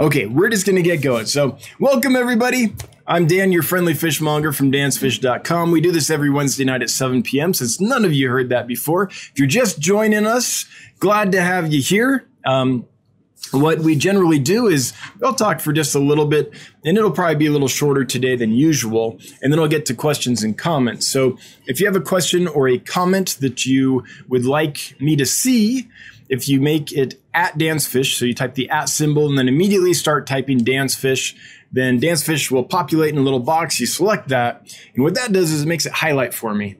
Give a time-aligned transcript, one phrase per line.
[0.00, 1.26] Okay, we're just going to get going.
[1.26, 2.74] So, welcome everybody.
[3.06, 5.70] I'm Dan, your friendly fishmonger from dansfish.com.
[5.70, 7.52] We do this every Wednesday night at 7 p.m.
[7.52, 10.64] Since none of you heard that before, if you're just joining us,
[11.00, 12.26] glad to have you here.
[12.46, 12.86] Um,
[13.50, 17.36] what we generally do is I'll talk for just a little bit, and it'll probably
[17.36, 21.06] be a little shorter today than usual, and then I'll get to questions and comments.
[21.08, 21.36] So
[21.66, 25.90] if you have a question or a comment that you would like me to see,
[26.30, 29.92] if you make it at Dansfish, so you type the at symbol and then immediately
[29.92, 31.34] start typing Dansfish,
[31.72, 33.80] then Dansfish will populate in a little box.
[33.80, 36.76] You select that, and what that does is it makes it highlight for me.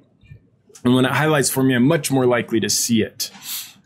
[0.84, 3.30] And when it highlights for me, I'm much more likely to see it.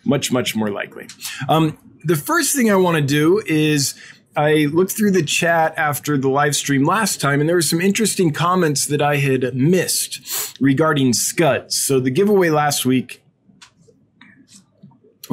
[0.04, 1.08] Much, much more likely.
[1.48, 3.94] Um, the first thing I want to do is
[4.36, 7.80] I looked through the chat after the live stream last time, and there were some
[7.80, 11.76] interesting comments that I had missed regarding scuds.
[11.76, 13.23] So the giveaway last week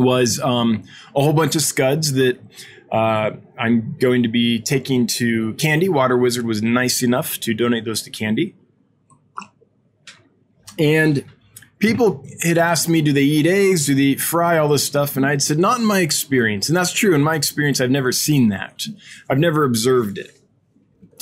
[0.01, 0.83] was um,
[1.15, 2.39] a whole bunch of scuds that
[2.91, 5.87] uh, I'm going to be taking to Candy.
[5.87, 8.55] Water Wizard was nice enough to donate those to Candy.
[10.77, 11.23] And
[11.79, 13.85] people had asked me, do they eat eggs?
[13.85, 14.57] Do they eat fry?
[14.57, 15.15] All this stuff.
[15.15, 16.69] And I'd said, not in my experience.
[16.69, 17.15] And that's true.
[17.15, 18.83] In my experience, I've never seen that.
[19.29, 20.39] I've never observed it.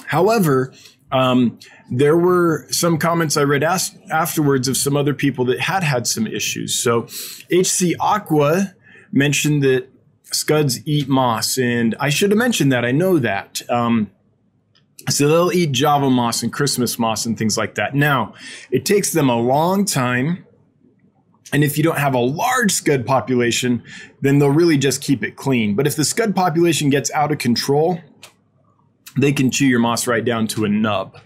[0.06, 0.74] However,
[1.12, 1.60] um,
[1.90, 6.08] there were some comments I read as- afterwards of some other people that had had
[6.08, 6.82] some issues.
[6.82, 7.08] So
[7.52, 8.74] HC Aqua
[9.12, 9.90] mentioned that
[10.24, 12.86] scuds eat moss, and I should have mentioned that.
[12.86, 13.62] I know that.
[13.70, 14.12] Um,
[15.10, 17.96] so they'll eat Java moss and Christmas moss and things like that.
[17.96, 18.34] Now,
[18.70, 20.46] it takes them a long time
[21.52, 23.84] and if you don't have a large scud population,
[24.22, 25.76] then they'll really just keep it clean.
[25.76, 28.00] But if the scud population gets out of control,
[29.22, 31.18] they can chew your moss right down to a nub.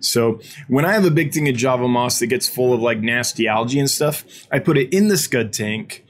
[0.00, 3.00] So when I have a big thing of Java moss that gets full of like
[3.00, 6.04] nasty algae and stuff, I put it in the scud tank.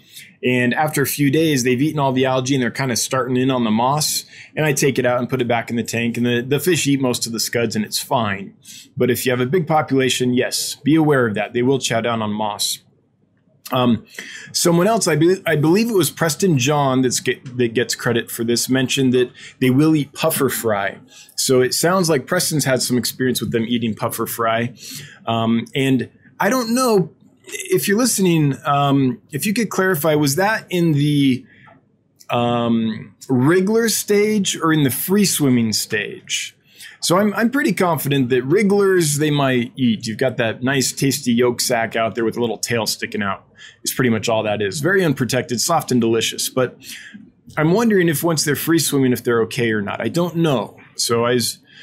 [0.44, 3.36] And after a few days, they've eaten all the algae and they're kind of starting
[3.36, 4.24] in on the moss.
[4.56, 6.16] And I take it out and put it back in the tank.
[6.16, 8.56] And the, the fish eat most of the scuds and it's fine.
[8.96, 11.52] But if you have a big population, yes, be aware of that.
[11.52, 12.80] They will chow down on moss.
[13.72, 14.06] Um,
[14.52, 18.44] someone else, I, be- I believe it was Preston John get, that gets credit for
[18.44, 20.98] this, mentioned that they will eat puffer fry.
[21.36, 24.74] So it sounds like Preston's had some experience with them eating puffer fry.
[25.26, 27.10] Um, and I don't know
[27.44, 31.44] if you're listening, um, if you could clarify, was that in the
[32.30, 36.56] um, wriggler stage or in the free swimming stage?
[37.02, 40.06] So I'm, I'm pretty confident that wrigglers they might eat.
[40.06, 43.44] You've got that nice tasty yolk sac out there with a little tail sticking out.
[43.82, 44.80] Is pretty much all that is.
[44.80, 46.48] Very unprotected, soft and delicious.
[46.48, 46.76] But
[47.56, 50.00] I'm wondering if once they're free swimming, if they're okay or not.
[50.00, 50.78] I don't know.
[50.94, 51.38] So I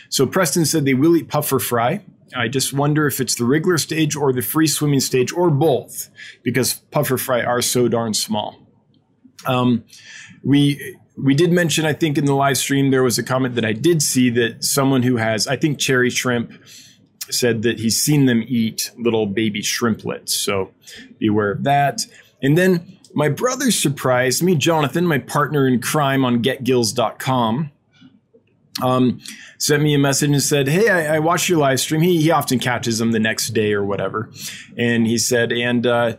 [0.08, 2.04] so Preston said they will eat puffer fry.
[2.36, 6.10] I just wonder if it's the wriggler stage or the free swimming stage or both,
[6.44, 8.56] because puffer fry are so darn small.
[9.46, 9.84] Um,
[10.44, 13.66] we we did mention, I think, in the live stream, there was a comment that
[13.66, 16.52] I did see that someone who has, I think, cherry shrimp
[17.30, 20.30] said that he's seen them eat little baby shrimplets.
[20.30, 20.72] So
[21.20, 22.02] be aware of that.
[22.42, 27.72] And then my brother surprised me, Jonathan, my partner in crime on getgills.com.
[28.82, 29.20] Um,
[29.58, 32.02] sent me a message and said, Hey, I, I watched your live stream.
[32.02, 34.32] He, he often catches them the next day or whatever.
[34.78, 36.16] And he said, and, uh,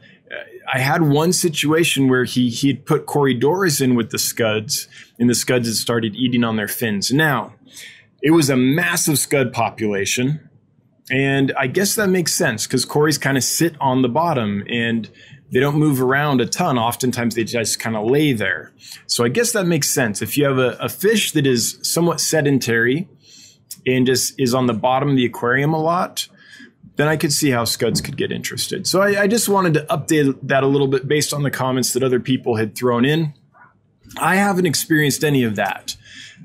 [0.72, 4.88] I had one situation where he he'd put Corydoras in with the scuds,
[5.18, 7.10] and the scuds had started eating on their fins.
[7.10, 7.54] Now,
[8.22, 10.48] it was a massive scud population,
[11.10, 15.10] and I guess that makes sense because Corys kind of sit on the bottom and
[15.50, 16.78] they don't move around a ton.
[16.78, 18.72] Oftentimes they just kind of lay there.
[19.06, 20.22] So I guess that makes sense.
[20.22, 23.08] If you have a, a fish that is somewhat sedentary
[23.84, 26.28] and just is on the bottom of the aquarium a lot,
[27.00, 28.86] then I could see how Scuds could get interested.
[28.86, 31.94] So I, I, just wanted to update that a little bit based on the comments
[31.94, 33.32] that other people had thrown in.
[34.18, 35.96] I haven't experienced any of that,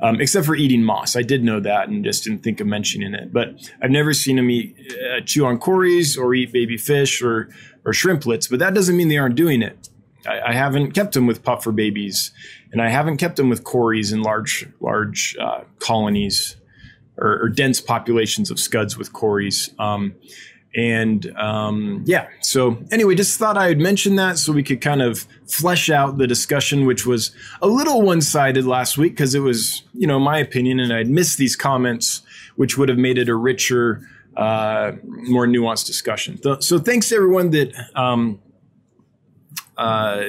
[0.01, 1.17] um, except for eating moss.
[1.17, 3.33] I did know that and just didn't think of mentioning it.
[3.33, 7.49] But I've never seen them eat uh, chew on cories or eat baby fish or
[7.83, 8.49] or shrimplets.
[8.49, 9.89] But that doesn't mean they aren't doing it.
[10.25, 12.31] I, I haven't kept them with puffer babies,
[12.71, 16.55] and I haven't kept them with cories in large large uh, colonies
[17.17, 19.73] or, or, dense populations of scuds with cories.
[19.79, 20.15] Um,
[20.75, 25.01] and um, yeah, so anyway, just thought I would mention that so we could kind
[25.01, 29.39] of flesh out the discussion, which was a little one sided last week because it
[29.39, 32.23] was, you know, my opinion, and I'd missed these comments,
[32.57, 34.01] which would have made it a richer,
[34.35, 36.41] uh, more nuanced discussion.
[36.61, 38.41] So thanks to everyone that um,
[39.77, 40.23] uh,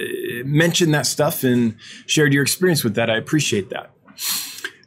[0.44, 1.76] mentioned that stuff and
[2.06, 3.10] shared your experience with that.
[3.10, 3.90] I appreciate that.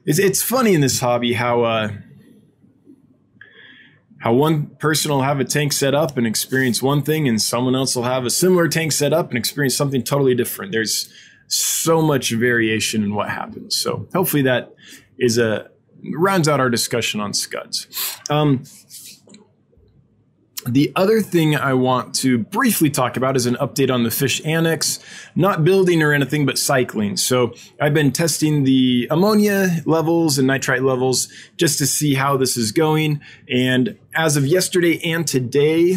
[0.06, 1.64] It's, it's funny in this hobby how.
[1.64, 1.92] Uh,
[4.20, 7.76] how one person will have a tank set up and experience one thing and someone
[7.76, 11.12] else will have a similar tank set up and experience something totally different there's
[11.48, 14.74] so much variation in what happens so hopefully that
[15.18, 15.70] is a
[16.14, 17.88] rounds out our discussion on scuds.
[18.30, 18.64] Um,
[20.66, 24.42] the other thing I want to briefly talk about is an update on the fish
[24.44, 25.00] annex,
[25.36, 27.16] not building or anything, but cycling.
[27.16, 32.58] So I've been testing the ammonia levels and nitrite levels just to see how this
[32.58, 33.22] is going.
[33.50, 35.96] And as of yesterday and today,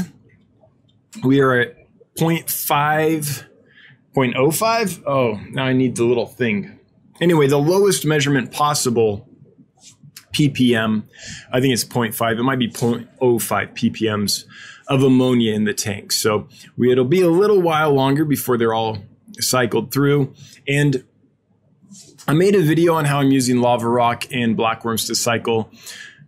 [1.24, 1.76] we are at
[2.16, 3.44] 0.5,
[4.14, 5.02] 0.05.
[5.06, 6.78] Oh, now I need the little thing.
[7.20, 9.28] Anyway, the lowest measurement possible
[10.32, 11.04] ppm.
[11.52, 12.38] I think it's 0.5.
[12.38, 13.08] It might be 0.05
[13.74, 14.44] ppms
[14.88, 16.12] of ammonia in the tank.
[16.12, 18.98] So we, it'll be a little while longer before they're all
[19.38, 20.34] cycled through.
[20.66, 21.04] And
[22.26, 25.70] I made a video on how I'm using lava rock and blackworms to cycle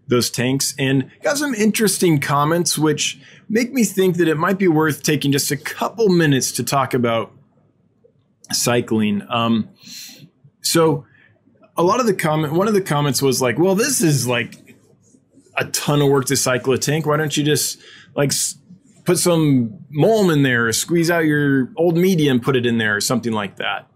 [0.06, 3.18] those tanks and got some interesting comments, which
[3.48, 6.94] make me think that it might be worth taking just a couple minutes to talk
[6.94, 7.32] about
[8.52, 9.22] cycling.
[9.30, 9.68] Um,
[10.62, 11.06] so
[11.76, 14.76] a lot of the comment, one of the comments was like, well, this is like
[15.56, 17.06] a ton of work to cycle a tank.
[17.06, 17.80] Why don't you just
[18.14, 18.32] like
[19.04, 22.78] put some mulm in there, or squeeze out your old media and put it in
[22.78, 23.86] there or something like that.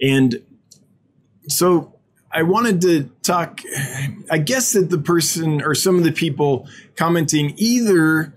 [0.00, 0.42] And
[1.48, 1.94] so
[2.32, 3.60] I wanted to talk,
[4.30, 6.66] I guess that the person or some of the people
[6.96, 8.34] commenting either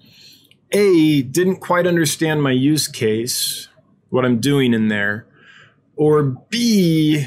[0.72, 3.70] A, didn't quite understand my use case,
[4.10, 5.26] what I'm doing in there,
[5.96, 7.26] or B,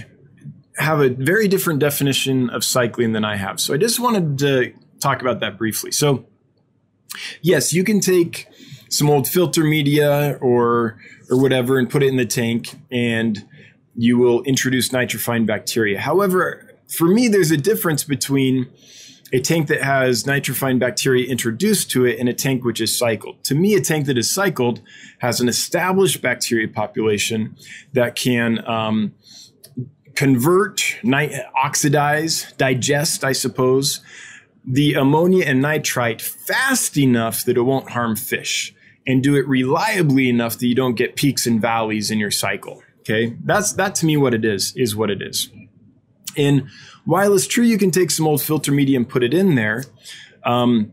[0.80, 3.60] have a very different definition of cycling than I have.
[3.60, 5.92] So I just wanted to talk about that briefly.
[5.92, 6.26] So,
[7.42, 8.48] yes, you can take
[8.88, 10.98] some old filter media or
[11.30, 13.46] or whatever and put it in the tank and
[13.94, 16.00] you will introduce nitrifying bacteria.
[16.00, 18.68] However, for me there's a difference between
[19.32, 23.42] a tank that has nitrifying bacteria introduced to it and a tank which is cycled.
[23.44, 24.80] To me, a tank that is cycled
[25.18, 27.56] has an established bacteria population
[27.92, 29.14] that can um,
[30.14, 34.00] convert, ni- oxidize, digest, I suppose,
[34.64, 38.74] the ammonia and nitrite fast enough that it won't harm fish
[39.06, 42.82] and do it reliably enough that you don't get peaks and valleys in your cycle.
[43.00, 43.36] Okay.
[43.44, 45.50] That's, that to me, what it is, is what it is.
[46.36, 46.68] And
[47.04, 49.84] while it's true you can take some old filter media and put it in there,
[50.44, 50.92] um,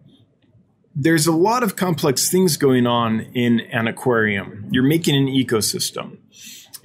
[0.95, 4.67] there's a lot of complex things going on in an aquarium.
[4.71, 6.17] You're making an ecosystem.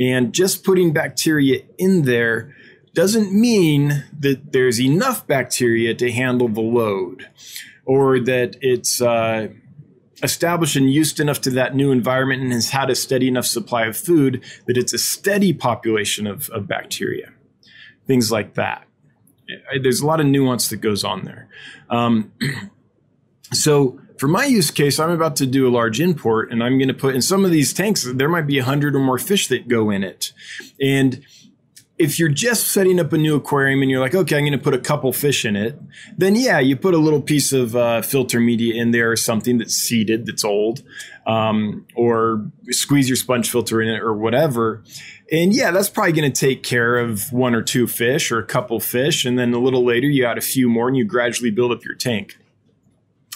[0.03, 2.57] And just putting bacteria in there
[2.93, 7.29] doesn't mean that there's enough bacteria to handle the load
[7.85, 9.47] or that it's uh,
[10.21, 13.87] established and used enough to that new environment and has had a steady enough supply
[13.87, 17.33] of food that it's a steady population of, of bacteria.
[18.09, 18.85] Things like that.
[19.81, 21.49] There's a lot of nuance that goes on there.
[21.91, 22.33] Um,
[23.53, 26.89] so for my use case, I'm about to do a large import and I'm going
[26.89, 29.69] to put in some of these tanks, there might be 100 or more fish that
[29.69, 30.33] go in it.
[30.81, 31.25] And
[31.99, 34.59] if you're just setting up a new aquarium and you're like, okay, I'm going to
[34.59, 35.79] put a couple fish in it,
[36.17, 39.59] then yeah, you put a little piece of uh, filter media in there or something
[39.59, 40.83] that's seeded, that's old,
[41.27, 44.83] um, or squeeze your sponge filter in it or whatever.
[45.31, 48.47] And yeah, that's probably going to take care of one or two fish or a
[48.47, 49.25] couple fish.
[49.25, 51.85] And then a little later, you add a few more and you gradually build up
[51.85, 52.37] your tank.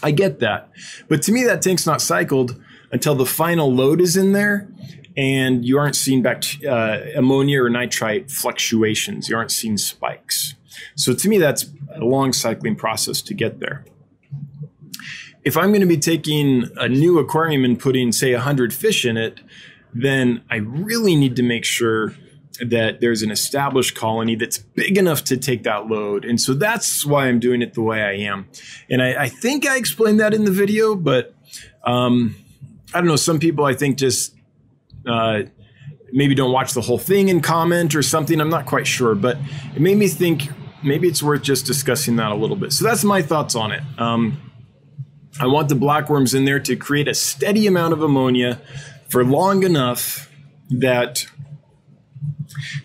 [0.02, 0.70] I get that.
[1.08, 2.60] But to me, that tank's not cycled
[2.92, 4.68] until the final load is in there
[5.16, 9.28] and you aren't seeing uh, ammonia or nitrite fluctuations.
[9.28, 10.54] You aren't seeing spikes.
[10.94, 13.84] So to me, that's a long cycling process to get there.
[15.42, 19.16] If I'm going to be taking a new aquarium and putting, say, 100 fish in
[19.16, 19.40] it,
[19.94, 22.14] then I really need to make sure
[22.58, 26.24] that there's an established colony that's big enough to take that load.
[26.24, 28.48] And so that's why I'm doing it the way I am.
[28.88, 31.34] And I, I think I explained that in the video, but
[31.84, 32.36] um,
[32.94, 33.16] I don't know.
[33.16, 34.34] Some people I think just
[35.06, 35.42] uh,
[36.12, 38.40] maybe don't watch the whole thing and comment or something.
[38.40, 39.38] I'm not quite sure, but
[39.74, 40.48] it made me think
[40.82, 42.72] maybe it's worth just discussing that a little bit.
[42.72, 43.82] So that's my thoughts on it.
[43.98, 44.40] Um,
[45.38, 48.60] I want the blackworms in there to create a steady amount of ammonia
[49.08, 50.30] for long enough
[50.70, 51.26] that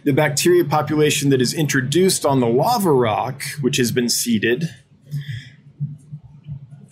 [0.03, 4.69] the bacteria population that is introduced on the lava rock, which has been seeded,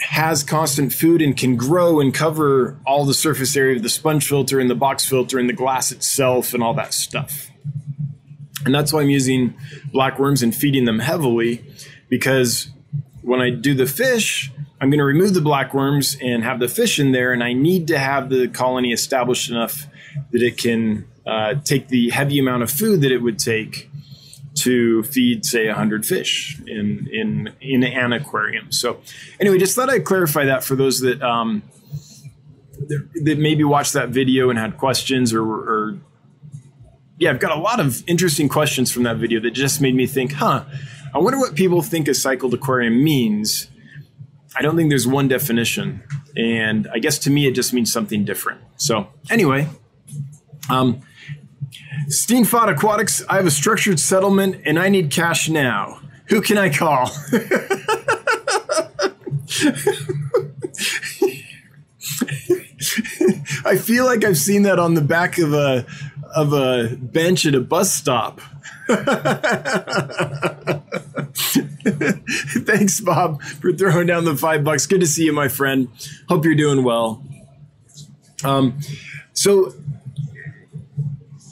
[0.01, 4.27] has constant food and can grow and cover all the surface area of the sponge
[4.27, 7.49] filter and the box filter and the glass itself and all that stuff.
[8.65, 9.55] And that's why I'm using
[9.93, 11.63] blackworms and feeding them heavily
[12.09, 12.69] because
[13.21, 16.99] when I do the fish, I'm going to remove the blackworms and have the fish
[16.99, 19.87] in there, and I need to have the colony established enough
[20.31, 23.89] that it can uh, take the heavy amount of food that it would take
[24.55, 28.71] to feed, say, 100 fish in, in, in an aquarium.
[28.71, 28.99] So,
[29.39, 31.61] anyway, just thought I'd clarify that for those that, um,
[33.23, 35.99] that maybe watched that video and had questions or, or
[37.19, 40.07] yeah, I've got a lot of interesting questions from that video that just made me
[40.07, 40.65] think, huh,
[41.13, 43.69] I wonder what people think a cycled aquarium means.
[44.57, 46.01] I don't think there's one definition.
[46.35, 48.61] And I guess to me, it just means something different.
[48.77, 49.67] So, anyway,
[50.69, 51.01] um,
[52.07, 56.01] Steenfod Aquatics, I have a structured settlement and I need cash now.
[56.29, 57.09] Who can I call?
[63.65, 65.85] I feel like I've seen that on the back of a
[66.35, 68.39] of a bench at a bus stop.
[72.65, 74.85] Thanks, Bob, for throwing down the five bucks.
[74.85, 75.89] Good to see you, my friend.
[76.27, 77.23] Hope you're doing well.
[78.43, 78.79] Um,
[79.33, 79.73] so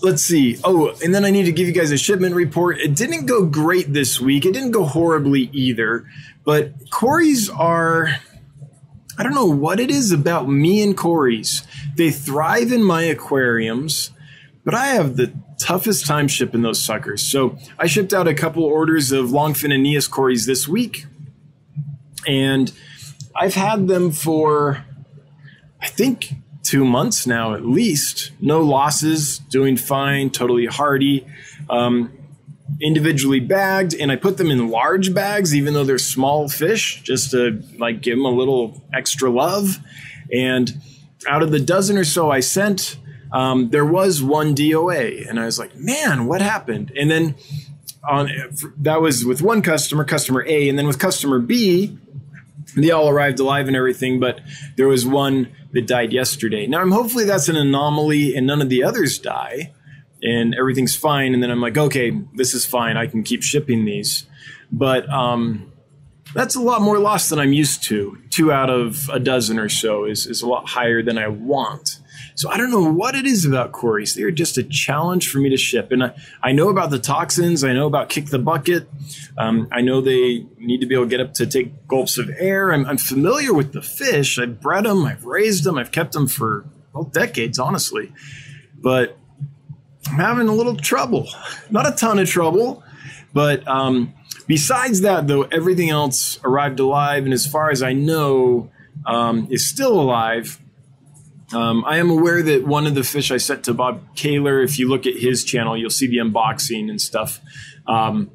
[0.01, 0.57] let's see.
[0.63, 2.79] Oh, and then I need to give you guys a shipment report.
[2.79, 4.45] It didn't go great this week.
[4.45, 6.05] It didn't go horribly either.
[6.43, 8.09] But Corys are,
[9.17, 11.65] I don't know what it is about me and Corys.
[11.95, 14.11] They thrive in my aquariums,
[14.63, 17.29] but I have the toughest time shipping those suckers.
[17.29, 21.05] So I shipped out a couple orders of longfin Aeneus Corys this week.
[22.27, 22.71] And
[23.35, 24.85] I've had them for,
[25.81, 26.33] I think,
[26.67, 28.31] two months now at least.
[28.41, 31.25] No losses, doing fine, totally hardy.
[31.69, 32.11] Um,
[32.81, 37.31] individually bagged, and I put them in large bags, even though they're small fish, just
[37.31, 39.77] to like give them a little extra love.
[40.31, 40.81] And
[41.27, 42.97] out of the dozen or so I sent,
[43.31, 46.91] um, there was one DOA, and I was like, man, what happened?
[46.97, 47.35] And then
[48.07, 48.29] on
[48.79, 51.97] that was with one customer, customer A, and then with customer B,
[52.83, 54.41] they all arrived alive and everything, but
[54.75, 56.67] there was one that died yesterday.
[56.67, 59.73] Now, I'm hopefully that's an anomaly and none of the others die
[60.21, 61.33] and everything's fine.
[61.33, 62.97] And then I'm like, okay, this is fine.
[62.97, 64.25] I can keep shipping these.
[64.71, 65.71] But um,
[66.33, 68.17] that's a lot more loss than I'm used to.
[68.29, 71.96] Two out of a dozen or so is, is a lot higher than I want.
[72.37, 74.13] So I don't know what it is about Corys.
[74.13, 75.91] They're just a challenge for me to ship.
[75.91, 76.13] And I,
[76.43, 77.63] I know about the toxins.
[77.63, 78.87] I know about kick the bucket.
[79.39, 82.29] Um, I know they need to be able to get up to take gulps of
[82.37, 82.71] air.
[82.71, 84.37] I'm, I'm familiar with the fish.
[84.37, 85.03] I've bred them.
[85.03, 85.79] I've raised them.
[85.79, 88.13] I've kept them for well, decades, honestly.
[88.79, 89.17] But
[90.07, 91.27] I'm having a little trouble.
[91.71, 92.83] Not a ton of trouble,
[93.33, 94.13] but um,
[94.45, 98.69] besides that, though, everything else arrived alive, and as far as I know,
[99.07, 100.61] um, is still alive.
[101.53, 104.77] Um, I am aware that one of the fish I sent to Bob Kaler, if
[104.77, 107.39] you look at his channel, you'll see the unboxing and stuff.
[107.87, 108.31] Um,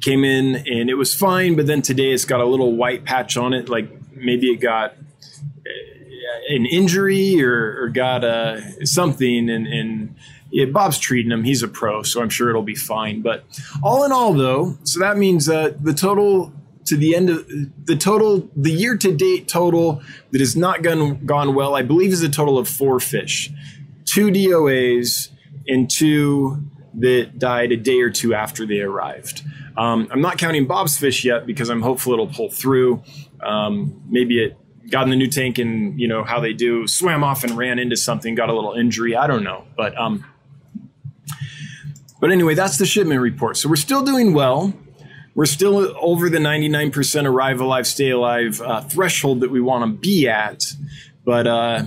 [0.00, 3.36] came in and it was fine, but then today it's got a little white patch
[3.36, 9.50] on it, like maybe it got uh, an injury or, or got uh, something.
[9.50, 10.14] And, and
[10.50, 11.44] yeah, Bob's treating him.
[11.44, 13.22] He's a pro, so I'm sure it'll be fine.
[13.22, 13.44] But
[13.82, 16.52] all in all, though, so that means uh, the total
[16.86, 17.46] to the end of
[17.86, 22.12] the total, the year to date total that has not gone, gone well, I believe
[22.12, 23.50] is a total of four fish,
[24.04, 25.30] two DOAs
[25.68, 29.42] and two that died a day or two after they arrived.
[29.76, 33.02] Um, I'm not counting Bob's fish yet because I'm hopeful it'll pull through.
[33.42, 34.58] Um, maybe it
[34.90, 37.78] got in the new tank and you know how they do swam off and ran
[37.78, 39.16] into something, got a little injury.
[39.16, 40.24] I don't know, but um,
[42.20, 43.56] but anyway, that's the shipment report.
[43.56, 44.74] So we're still doing well
[45.34, 49.98] we're still over the 99% arrive alive, stay alive uh, threshold that we want to
[49.98, 50.62] be at.
[51.24, 51.84] But, uh,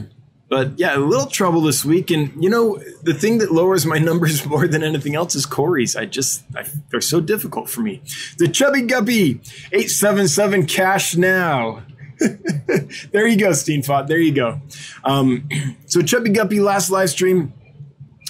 [0.49, 2.11] but yeah, a little trouble this week.
[2.11, 5.95] And, you know, the thing that lowers my numbers more than anything else is Corey's.
[5.95, 8.01] I just, I, they're so difficult for me.
[8.37, 11.83] The Chubby Guppy, 877 cash now.
[13.11, 14.07] there you go, Steenfot.
[14.07, 14.61] There you go.
[15.03, 15.49] Um,
[15.85, 17.53] so, Chubby Guppy, last live stream,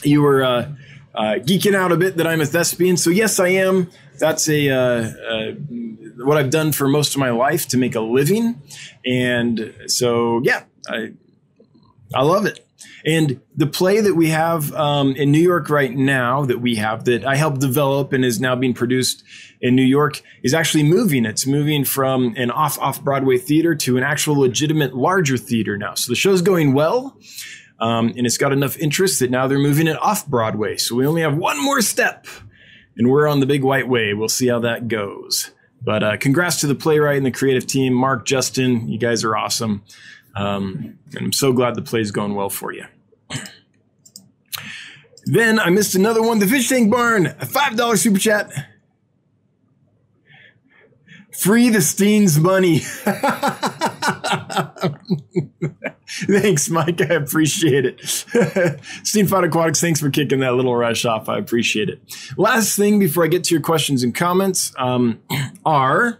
[0.04, 0.72] you were uh,
[1.14, 2.98] uh, geeking out a bit that I'm a thespian.
[2.98, 5.52] So, yes, I am that's a uh, uh,
[6.24, 8.62] what I've done for most of my life to make a living,
[9.06, 11.14] and so yeah, I
[12.14, 12.66] I love it.
[13.06, 17.06] And the play that we have um, in New York right now, that we have,
[17.06, 19.24] that I helped develop and is now being produced
[19.62, 21.24] in New York, is actually moving.
[21.26, 25.94] It's moving from an off off Broadway theater to an actual legitimate larger theater now.
[25.94, 27.18] So the show's going well.
[27.80, 30.78] Um, and it's got enough interest that now they're moving it off Broadway.
[30.78, 32.26] So we only have one more step
[32.98, 34.14] and we're on the big white way.
[34.14, 35.52] We'll see how that goes.
[35.82, 38.88] But uh, congrats to the playwright and the creative team, Mark, Justin.
[38.88, 39.84] You guys are awesome.
[40.36, 42.86] Um, and I'm so glad the play's going well for you.
[45.26, 46.40] Then I missed another one.
[46.40, 48.52] The Fish Tank Barn, a $5 super chat.
[51.32, 52.82] Free the Steens money.
[56.28, 57.02] thanks, Mike.
[57.02, 57.98] I appreciate it.
[58.00, 61.30] Steenfod Aquatics, thanks for kicking that little rush off.
[61.30, 62.00] I appreciate it.
[62.38, 65.20] Last thing before I get to your questions and comments um,
[65.66, 66.20] are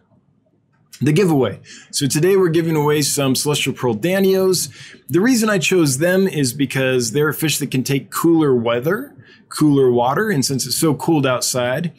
[1.02, 1.60] the giveaway.
[1.92, 4.70] So today we're giving away some Celestial Pearl Danios.
[5.08, 9.14] The reason I chose them is because they're a fish that can take cooler weather,
[9.50, 10.30] cooler water.
[10.30, 11.94] And since it's so cold outside,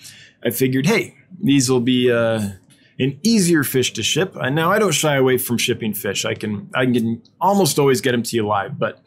[0.45, 2.49] I figured, hey, these will be uh,
[2.99, 4.37] an easier fish to ship.
[4.37, 6.25] And now I don't shy away from shipping fish.
[6.25, 9.01] I can I can almost always get them to you live, but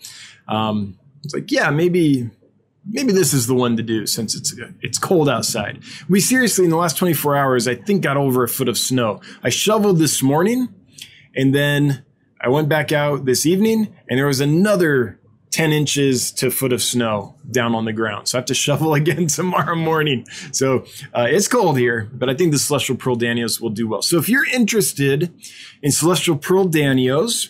[0.48, 2.30] um, it's like yeah, maybe
[2.88, 5.82] maybe this is the one to do since it's it's cold outside.
[6.08, 9.22] We seriously in the last 24 hours I think got over a foot of snow.
[9.44, 10.70] I shoveled this morning
[11.36, 12.04] and then
[12.42, 15.19] I went back out this evening and there was another
[15.52, 18.28] 10 inches to foot of snow down on the ground.
[18.28, 20.26] So I have to shovel again tomorrow morning.
[20.52, 24.02] So uh, it's cold here, but I think the Celestial Pearl Danios will do well.
[24.02, 25.34] So if you're interested
[25.82, 27.50] in Celestial Pearl Danios,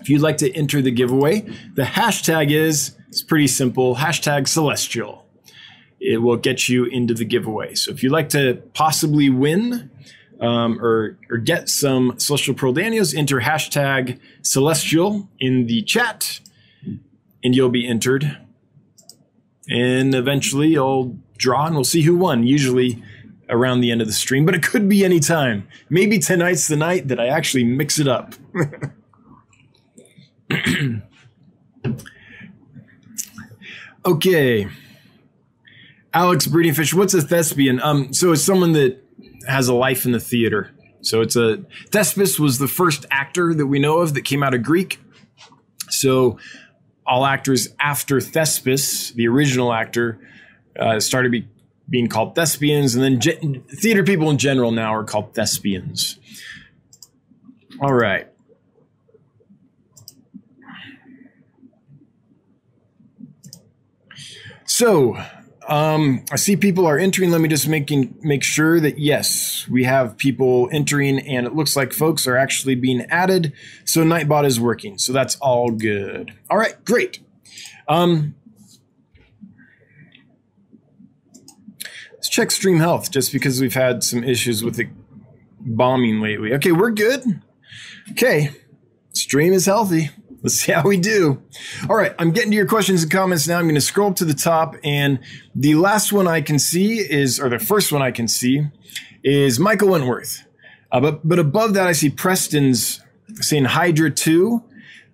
[0.00, 1.40] if you'd like to enter the giveaway,
[1.74, 5.26] the hashtag is it's pretty simple hashtag celestial.
[6.00, 7.74] It will get you into the giveaway.
[7.74, 9.90] So if you'd like to possibly win
[10.40, 16.40] um, or, or get some Celestial Pearl Danios, enter hashtag celestial in the chat
[17.42, 18.38] and you'll be entered.
[19.70, 23.02] And eventually I'll draw and we'll see who won, usually
[23.48, 25.66] around the end of the stream, but it could be any time.
[25.88, 28.34] Maybe tonight's the night that I actually mix it up.
[34.04, 34.68] okay.
[36.12, 37.80] Alex Breeding Fish, what's a thespian?
[37.80, 39.02] Um, so it's someone that
[39.46, 40.70] has a life in the theater.
[41.00, 44.54] So it's a Thespis was the first actor that we know of that came out
[44.54, 45.00] of Greek.
[45.90, 46.38] So
[47.08, 50.20] all actors after Thespis, the original actor,
[50.78, 51.48] uh, started be,
[51.88, 56.18] being called thespians, and then ge- theater people in general now are called thespians.
[57.80, 58.28] All right.
[64.66, 65.16] So,
[65.68, 67.30] um, I see people are entering.
[67.30, 71.76] Let me just making make sure that yes, we have people entering, and it looks
[71.76, 73.52] like folks are actually being added.
[73.84, 74.96] So Nightbot is working.
[74.96, 76.32] So that's all good.
[76.50, 77.20] All right, great.
[77.86, 78.34] Um,
[82.12, 84.88] let's check Stream Health, just because we've had some issues with the
[85.60, 86.54] bombing lately.
[86.54, 87.42] Okay, we're good.
[88.12, 88.52] Okay,
[89.12, 90.10] Stream is healthy.
[90.42, 91.42] Let's see how we do.
[91.90, 93.58] All right, I'm getting to your questions and comments now.
[93.58, 95.18] I'm going to scroll up to the top, and
[95.54, 98.66] the last one I can see is, or the first one I can see,
[99.24, 100.44] is Michael Wentworth.
[100.92, 103.00] Uh, but but above that, I see Preston's
[103.34, 104.62] saying Hydra two.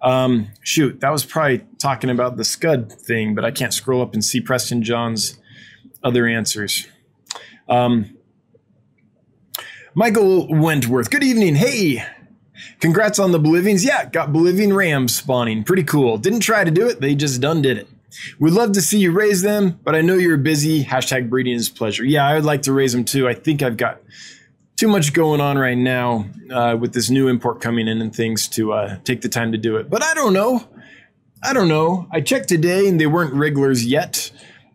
[0.02, 4.12] Um, shoot, that was probably talking about the Scud thing, but I can't scroll up
[4.12, 5.38] and see Preston John's
[6.02, 6.86] other answers.
[7.66, 8.18] Um,
[9.94, 11.10] Michael Wentworth.
[11.10, 11.54] Good evening.
[11.54, 12.04] Hey,
[12.84, 13.82] Congrats on the Bolivians.
[13.82, 15.64] Yeah, got Bolivian rams spawning.
[15.64, 16.18] Pretty cool.
[16.18, 17.88] Didn't try to do it, they just done did it.
[18.38, 20.84] We'd love to see you raise them, but I know you're busy.
[20.84, 22.04] Hashtag breeding is pleasure.
[22.04, 23.26] Yeah, I would like to raise them too.
[23.26, 24.02] I think I've got
[24.76, 28.48] too much going on right now uh, with this new import coming in and things
[28.48, 29.88] to uh, take the time to do it.
[29.88, 30.68] But I don't know.
[31.42, 32.06] I don't know.
[32.10, 34.30] I checked today and they weren't wrigglers yet.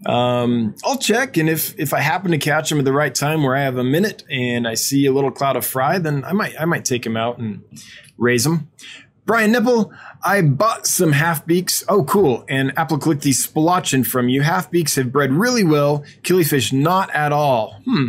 [0.06, 3.44] Um, I'll check, and if if I happen to catch them at the right time
[3.44, 6.32] where I have a minute and I see a little cloud of fry, then I
[6.34, 7.64] might I might take them out and
[8.18, 8.70] raise them.
[9.26, 11.84] Brian Nipple, I bought some half beaks.
[11.88, 12.46] Oh, cool.
[12.50, 14.42] And Apoclicti spilauchen from you.
[14.42, 16.04] Half beaks have bred really well.
[16.24, 17.80] Killifish, not at all.
[17.86, 18.08] Hmm.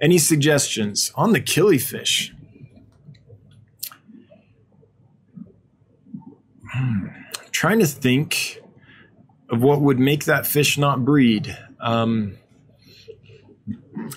[0.00, 2.30] Any suggestions on the killifish?
[6.72, 7.08] Hmm.
[7.50, 8.62] trying to think
[9.50, 11.56] of what would make that fish not breed.
[11.80, 12.36] Um,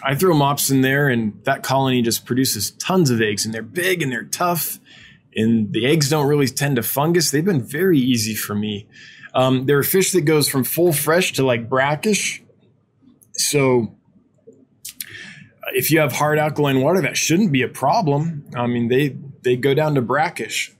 [0.03, 3.61] I throw mops in there, and that colony just produces tons of eggs, and they're
[3.61, 4.79] big and they're tough,
[5.35, 7.31] and the eggs don't really tend to fungus.
[7.31, 8.87] They've been very easy for me.
[9.33, 12.43] Um, they're a fish that goes from full fresh to like brackish.
[13.33, 13.95] So
[15.73, 18.45] if you have hard alkaline water, that shouldn't be a problem.
[18.55, 20.71] I mean, they they go down to brackish.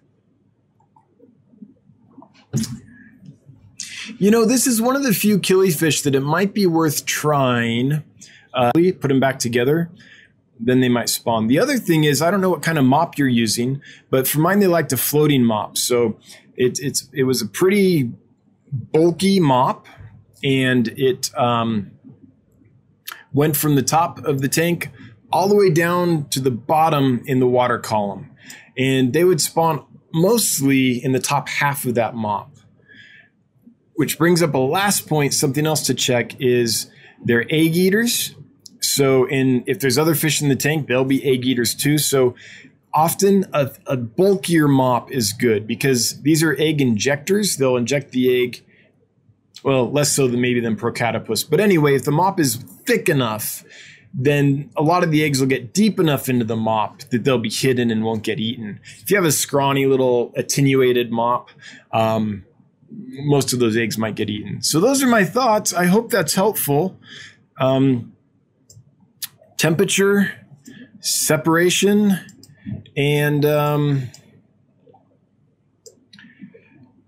[4.24, 8.06] You know, this is one of the few killifish that it might be worth trying.
[8.54, 9.92] Uh, put them back together,
[10.58, 11.48] then they might spawn.
[11.48, 14.40] The other thing is, I don't know what kind of mop you're using, but for
[14.40, 15.78] mine, they like the floating mop.
[15.78, 16.18] So
[16.56, 18.14] it, it's it was a pretty
[18.72, 19.88] bulky mop,
[20.42, 21.92] and it um,
[23.34, 24.90] went from the top of the tank
[25.34, 28.32] all the way down to the bottom in the water column,
[28.78, 32.53] and they would spawn mostly in the top half of that mop
[33.96, 35.34] which brings up a last point.
[35.34, 36.90] Something else to check is
[37.24, 38.36] they're egg eaters.
[38.82, 41.98] So, in if there's other fish in the tank, they'll be egg eaters too.
[41.98, 42.36] So,
[42.94, 47.58] often a, a bulkier mop is good because these are egg injectors.
[47.58, 48.64] They'll inject the egg.
[49.64, 51.50] Well, less so than maybe than Procatopus.
[51.50, 53.64] But anyway, if the mop is thick enough,
[54.14, 57.40] then a lot of the eggs will get deep enough into the mop that they'll
[57.40, 58.80] be hidden and won't get eaten.
[59.02, 61.50] If you have a scrawny little attenuated mop,
[61.92, 62.46] um,
[62.96, 64.62] most of those eggs might get eaten.
[64.62, 65.74] So those are my thoughts.
[65.74, 67.00] I hope that's helpful.
[67.58, 68.14] Um,
[69.58, 70.34] temperature,
[71.00, 72.20] separation,
[72.96, 74.10] and um,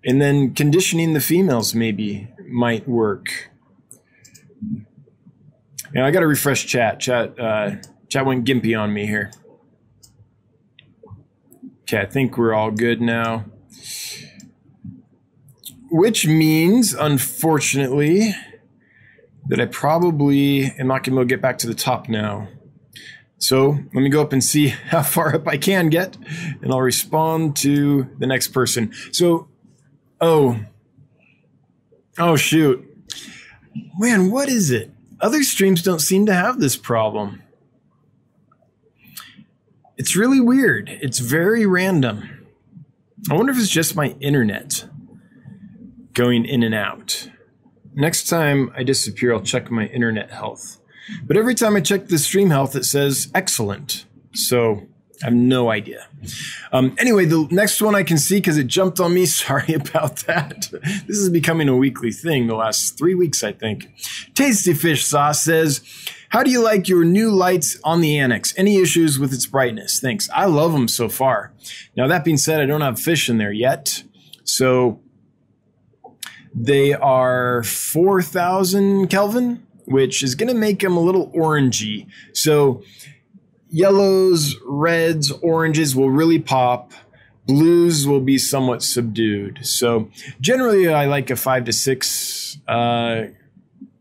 [0.03, 3.49] and then conditioning the females maybe might work.
[5.93, 6.99] Yeah, I got to refresh chat.
[6.99, 7.71] Chat, uh,
[8.09, 9.31] chat went gimpy on me here.
[11.81, 13.45] Okay, I think we're all good now.
[15.91, 18.33] Which means, unfortunately,
[19.47, 22.47] that I probably am not going to get back to the top now.
[23.37, 26.17] So let me go up and see how far up I can get,
[26.61, 28.93] and I'll respond to the next person.
[29.11, 29.47] So,
[30.19, 30.59] oh,
[32.17, 32.83] oh, shoot.
[33.97, 34.91] Man, what is it?
[35.21, 37.41] Other streams don't seem to have this problem.
[39.97, 40.89] It's really weird.
[40.89, 42.47] It's very random.
[43.29, 44.85] I wonder if it's just my internet
[46.15, 47.29] going in and out.
[47.93, 50.79] Next time I disappear, I'll check my internet health.
[51.23, 54.05] But every time I check the stream health, it says excellent.
[54.33, 54.87] So
[55.21, 56.07] I have no idea.
[56.71, 59.25] Um, anyway, the next one I can see because it jumped on me.
[59.45, 60.67] Sorry about that.
[61.07, 63.87] this is becoming a weekly thing the last three weeks, I think.
[64.33, 65.81] Tasty Fish Sauce says,
[66.29, 68.53] How do you like your new lights on the Annex?
[68.57, 69.99] Any issues with its brightness?
[69.99, 70.29] Thanks.
[70.33, 71.53] I love them so far.
[71.95, 74.03] Now, that being said, I don't have fish in there yet.
[74.43, 75.01] So
[76.55, 82.07] they are 4,000 Kelvin, which is going to make them a little orangey.
[82.33, 82.81] So
[83.69, 86.93] yellows, reds, oranges will really pop.
[87.45, 89.59] Blues will be somewhat subdued.
[89.63, 93.25] So generally, I like a five to six uh,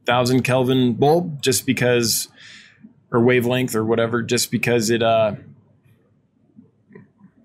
[0.06, 2.28] thousand Kelvin bulb, just because,
[3.10, 5.02] or wavelength or whatever, just because it.
[5.02, 5.34] Uh,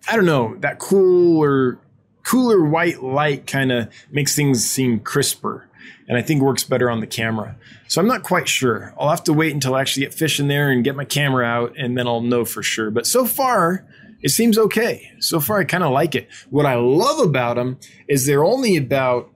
[0.08, 1.80] I don't know that cooler
[2.30, 5.68] cooler white light kind of makes things seem crisper
[6.08, 7.56] and I think works better on the camera.
[7.88, 8.94] So I'm not quite sure.
[9.00, 11.44] I'll have to wait until I actually get fish in there and get my camera
[11.44, 12.92] out and then I'll know for sure.
[12.92, 13.84] But so far,
[14.22, 15.12] it seems okay.
[15.20, 16.28] So far, I kind of like it.
[16.52, 19.32] What I love about them is they're only about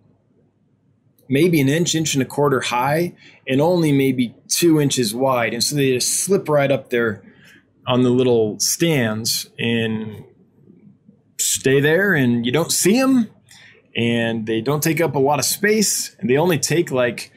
[1.27, 3.15] maybe an inch, inch and a quarter high,
[3.47, 5.55] and only maybe two inches wide.
[5.55, 7.23] And so they just slip right up there
[7.87, 10.25] on the little stands and
[11.39, 13.29] stay there and you don't see them
[13.95, 17.31] and they don't take up a lot of space and they only take like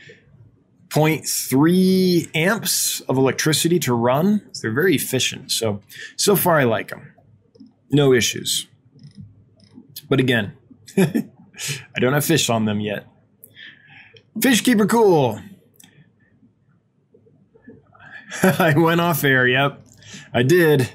[0.88, 4.42] 0.3 amps of electricity to run.
[4.62, 5.52] They're very efficient.
[5.52, 5.82] So,
[6.16, 7.12] so far I like them.
[7.90, 8.66] No issues.
[10.08, 10.56] But again,
[10.96, 13.06] I don't have fish on them yet.
[14.40, 15.40] Fish keeper cool.
[18.42, 19.46] I went off air.
[19.46, 19.86] Yep,
[20.32, 20.90] I did.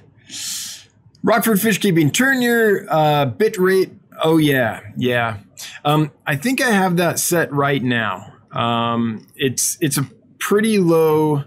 [1.24, 3.92] Rockford Fish Keeping, turn your uh, bit rate.
[4.24, 4.82] Oh, yeah.
[4.98, 5.38] Yeah.
[5.86, 8.34] Um, I think I have that set right now.
[8.52, 10.08] Um, it's it's a
[10.40, 11.44] pretty low.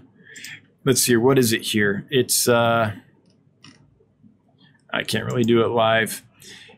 [0.85, 1.15] Let's see.
[1.17, 2.07] What is it here?
[2.09, 2.93] It's uh,
[4.91, 6.23] I can't really do it live.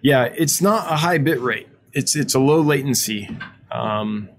[0.02, 1.70] Yeah, it's not a high bit rate.
[1.94, 3.30] It's it's a low latency.
[3.72, 4.30] Um,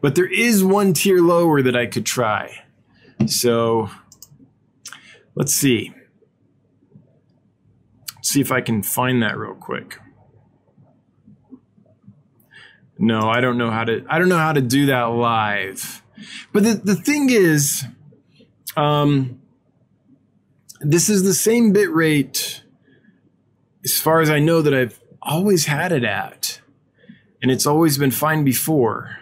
[0.00, 2.64] but there is one tier lower that I could try.
[3.26, 3.88] So
[5.34, 5.94] let's see
[8.32, 9.98] see if I can find that real quick.
[12.98, 16.02] No, I don't know how to I don't know how to do that live.
[16.52, 17.84] But the, the thing is,
[18.76, 19.40] um,
[20.80, 22.62] this is the same bit rate
[23.84, 26.60] as far as I know that I've always had it at.
[27.40, 29.18] And it's always been fine before.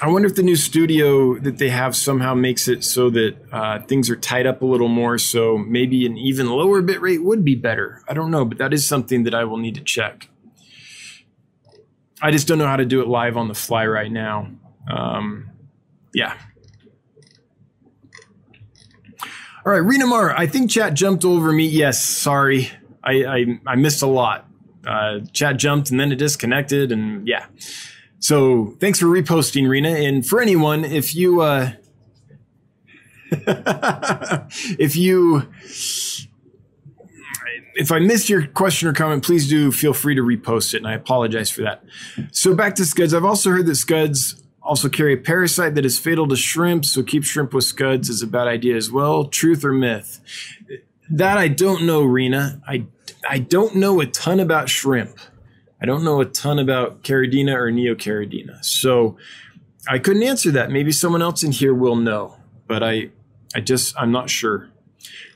[0.00, 3.80] I wonder if the new studio that they have somehow makes it so that uh,
[3.82, 5.18] things are tied up a little more.
[5.18, 8.02] So maybe an even lower bit rate would be better.
[8.08, 10.28] I don't know, but that is something that I will need to check.
[12.22, 14.50] I just don't know how to do it live on the fly right now.
[14.88, 15.50] Um,
[16.14, 16.36] yeah.
[19.66, 20.36] All right, Rena Mar.
[20.36, 21.66] I think chat jumped over me.
[21.66, 22.70] Yes, sorry,
[23.04, 24.48] I I, I missed a lot.
[24.86, 27.46] Uh, chat jumped and then it disconnected, and yeah.
[28.20, 29.90] So thanks for reposting, Rena.
[29.90, 31.72] And for anyone, if you uh,
[33.30, 35.48] if you
[37.74, 40.88] if I missed your question or comment, please do feel free to repost it, and
[40.88, 41.84] I apologize for that.
[42.32, 43.14] So back to scuds.
[43.14, 47.02] I've also heard that scuds also carry a parasite that is fatal to shrimp, so
[47.02, 49.24] keep shrimp with scuds is a bad idea as well.
[49.24, 50.20] Truth or myth?
[51.08, 52.60] That I don't know, Rena.
[52.66, 52.86] I
[53.28, 55.18] I don't know a ton about shrimp.
[55.80, 58.64] I don't know a ton about Caridina or Neocaridina.
[58.64, 59.16] So
[59.88, 60.70] I couldn't answer that.
[60.70, 62.36] Maybe someone else in here will know,
[62.66, 63.10] but I,
[63.54, 64.70] I just, I'm not sure.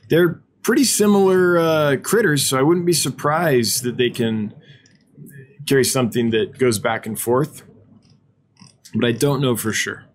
[0.09, 4.53] They're pretty similar uh, critters, so I wouldn't be surprised that they can
[5.65, 7.63] carry something that goes back and forth,
[8.93, 10.05] but I don't know for sure.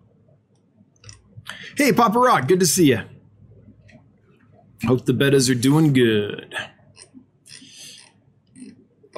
[1.75, 3.01] Hey, Papa Rock, good to see you.
[4.85, 6.55] Hope the bettas are doing good.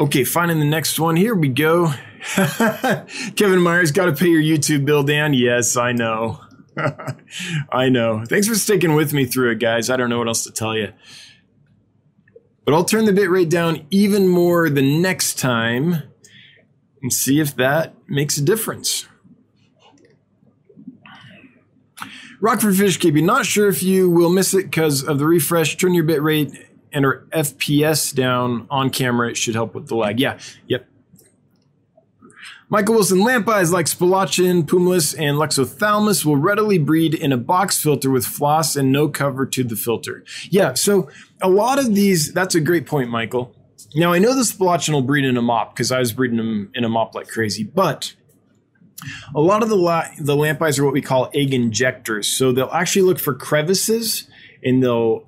[0.01, 1.15] Okay, finding the next one.
[1.15, 1.93] Here we go.
[3.35, 5.35] Kevin Myers, got to pay your YouTube bill, Dan.
[5.35, 6.41] Yes, I know.
[7.71, 8.25] I know.
[8.25, 9.91] Thanks for sticking with me through it, guys.
[9.91, 10.91] I don't know what else to tell you.
[12.65, 16.01] But I'll turn the bit rate down even more the next time
[17.03, 19.07] and see if that makes a difference.
[22.39, 25.77] Rockford Fish Keeping, not sure if you will miss it because of the refresh.
[25.77, 26.23] Turn your bit
[26.93, 29.29] our FPS down on camera.
[29.29, 30.19] It should help with the lag.
[30.19, 30.87] Yeah, yep.
[32.71, 37.81] Michael Wilson lamp eyes like Spilauchen, Pumilus, and Lexophthalmus will readily breed in a box
[37.81, 40.23] filter with floss and no cover to the filter.
[40.49, 41.09] Yeah, so
[41.41, 43.53] a lot of these, that's a great point, Michael.
[43.93, 46.71] Now, I know the Spilauchen will breed in a mop because I was breeding them
[46.73, 48.15] in a mop like crazy, but
[49.35, 52.27] a lot of the, la- the lamp eyes are what we call egg injectors.
[52.27, 54.29] So they'll actually look for crevices
[54.63, 55.27] and they'll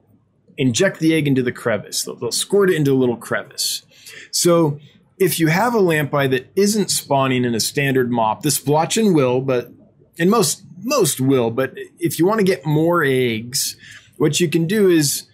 [0.57, 2.03] inject the egg into the crevice.
[2.03, 3.83] They'll, they'll squirt it into a little crevice.
[4.31, 4.79] So
[5.17, 9.41] if you have a lamp-eye that isn't spawning in a standard mop, the spilauchen will,
[9.41, 9.71] but
[10.19, 13.77] and most most will, but if you want to get more eggs,
[14.17, 15.27] what you can do is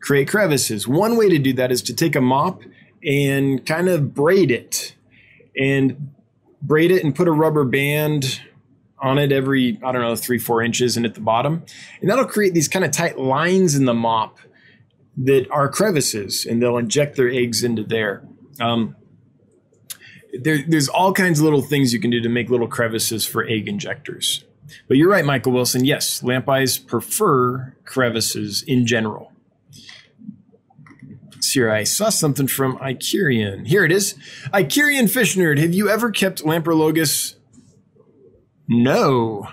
[0.00, 0.86] create crevices.
[0.86, 2.62] One way to do that is to take a mop
[3.02, 4.94] and kind of braid it
[5.58, 6.12] and
[6.62, 8.40] braid it and put a rubber band
[9.02, 11.64] on it every, I don't know, three, four inches and at the bottom.
[12.02, 14.38] And that'll create these kind of tight lines in the mop
[15.24, 18.22] that are crevices and they'll inject their eggs into there.
[18.60, 18.96] Um,
[20.32, 23.44] there, there's all kinds of little things you can do to make little crevices for
[23.44, 24.44] egg injectors.
[24.88, 25.84] But you're right, Michael Wilson.
[25.84, 29.32] Yes, lamp eyes prefer crevices in general.
[31.52, 33.66] Here, I saw something from Icurian.
[33.66, 34.14] Here it is.
[34.54, 35.58] Icurian Fish Nerd.
[35.58, 37.34] Have you ever kept Lamprologus?
[38.68, 39.48] No.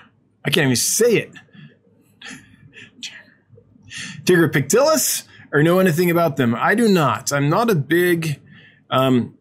[0.45, 1.31] I can't even say it.
[4.25, 5.23] Tigripictilis?
[5.57, 6.53] Or know anything about them?
[6.53, 7.33] I do not.
[7.33, 8.39] I'm not a big.
[8.91, 9.39] Um,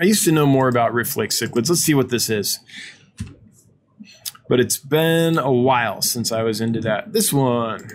[0.00, 1.68] I used to know more about Rift Lake cichlids.
[1.68, 2.60] Let's see what this is.
[4.48, 7.12] But it's been a while since I was into that.
[7.12, 7.88] This one.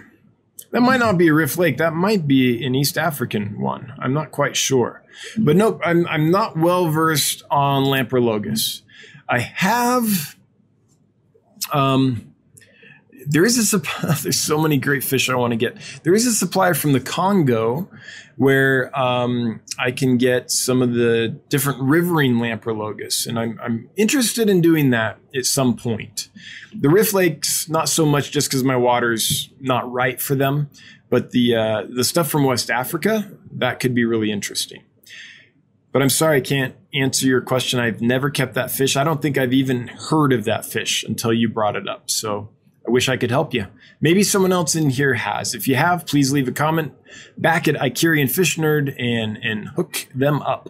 [0.72, 1.78] That might not be a Rift Lake.
[1.78, 3.94] That might be an East African one.
[4.00, 5.02] I'm not quite sure.
[5.38, 8.82] But nope, I'm, I'm not well versed on Lamprologus.
[9.30, 10.36] I have
[11.72, 12.27] um,
[13.30, 14.16] there is a supply.
[14.22, 15.78] There's so many great fish I want to get.
[16.04, 17.90] There is a supply from the Congo
[18.38, 24.50] where um, I can get some of the different riverine Lamprologus, and I'm, I'm interested
[24.50, 26.30] in doing that at some point.
[26.74, 30.70] The Rift Lakes, not so much just because my water's not right for them,
[31.10, 34.84] but the uh, the stuff from West Africa that could be really interesting.
[35.92, 37.80] But I'm sorry I can't answer your question.
[37.80, 38.96] I've never kept that fish.
[38.96, 42.10] I don't think I've even heard of that fish until you brought it up.
[42.12, 42.50] So
[42.88, 43.68] I wish I could help you.
[44.00, 45.54] Maybe someone else in here has.
[45.54, 46.94] If you have, please leave a comment
[47.38, 50.70] back at Icurian Fish Nerd and, and hook them up.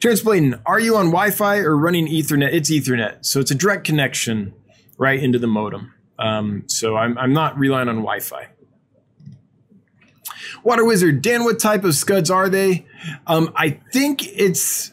[0.00, 2.52] Terrence Blayton, are you on Wi Fi or running Ethernet?
[2.52, 3.24] It's Ethernet.
[3.24, 4.54] So it's a direct connection
[4.98, 5.94] right into the modem.
[6.18, 8.48] Um, so I'm, I'm not relying on Wi Fi.
[10.64, 12.86] Water Wizard, Dan, what type of scuds are they?
[13.28, 14.92] Um, I think it's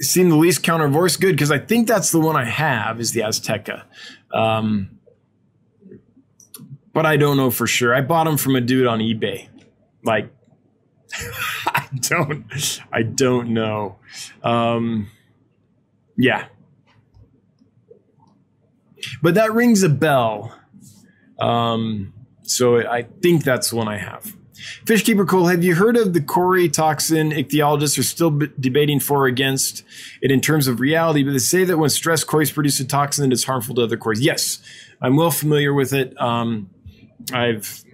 [0.00, 3.20] seen the least countervorse good because I think that's the one I have is the
[3.20, 3.82] Azteca.
[4.32, 4.97] Um,
[6.98, 7.94] but I don't know for sure.
[7.94, 9.46] I bought them from a dude on eBay.
[10.02, 10.32] Like,
[11.64, 12.44] I don't,
[12.92, 13.98] I don't know.
[14.42, 15.08] Um,
[16.16, 16.46] yeah,
[19.22, 20.52] but that rings a bell.
[21.38, 24.36] Um, so I think that's one I have.
[24.84, 27.30] Fishkeeper Cole, have you heard of the Cory toxin?
[27.30, 29.84] Ichthyologists are still b- debating for or against
[30.20, 33.30] it in terms of reality, but they say that when stressed cories produce a toxin,
[33.30, 34.20] it's harmful to other cories.
[34.20, 34.58] Yes,
[35.00, 36.20] I'm well familiar with it.
[36.20, 36.70] Um,
[37.32, 37.84] I've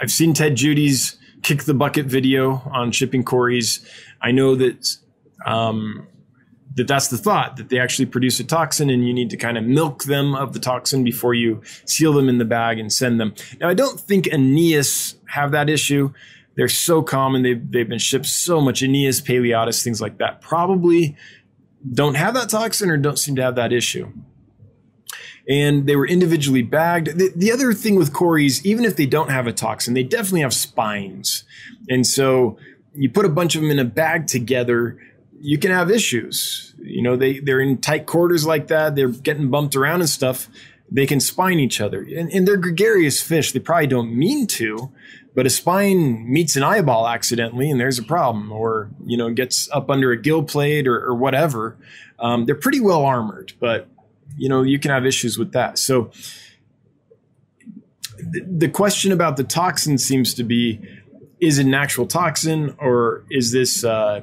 [0.00, 3.86] I've seen Ted Judy's kick the bucket video on shipping cories.
[4.20, 4.96] I know that
[5.46, 6.06] um,
[6.74, 9.58] that that's the thought that they actually produce a toxin and you need to kind
[9.58, 13.20] of milk them of the toxin before you seal them in the bag and send
[13.20, 13.34] them.
[13.60, 16.12] Now I don't think Aeneus have that issue.
[16.54, 17.42] They're so common.
[17.42, 18.82] They've, they've been shipped so much.
[18.82, 21.16] Aeneus, Paleatus, things like that probably
[21.92, 24.12] don't have that toxin or don't seem to have that issue
[25.48, 27.18] and they were individually bagged.
[27.18, 30.42] The, the, other thing with cories, even if they don't have a toxin, they definitely
[30.42, 31.44] have spines.
[31.88, 32.58] And so
[32.94, 34.98] you put a bunch of them in a bag together,
[35.40, 36.74] you can have issues.
[36.78, 40.48] You know, they, they're in tight quarters like that, they're getting bumped around and stuff.
[40.90, 42.02] They can spine each other.
[42.02, 43.52] And, and they're gregarious fish.
[43.52, 44.92] They probably don't mean to,
[45.34, 49.70] but a spine meets an eyeball accidentally and there's a problem or you know gets
[49.70, 51.76] up under a gill plate or, or whatever
[52.18, 53.88] um, they're pretty well armored but
[54.36, 55.78] you know, you can have issues with that.
[55.78, 56.10] So
[58.32, 60.80] the question about the toxin seems to be
[61.40, 64.20] is it an actual toxin or is this uh,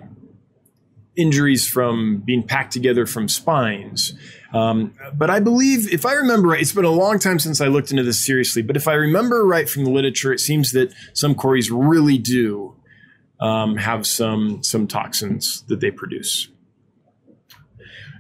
[1.18, 4.14] injuries from being packed together from spines?
[4.54, 7.68] Um, but I believe, if I remember right, it's been a long time since I
[7.68, 10.94] looked into this seriously, but if I remember right from the literature, it seems that
[11.14, 12.74] some cories really do
[13.42, 16.48] um, have some, some toxins that they produce.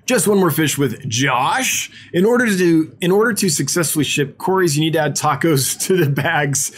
[0.09, 1.91] Just one more fish with Josh.
[2.13, 6.03] In order to in order to successfully ship cories, you need to add tacos to
[6.03, 6.71] the bags.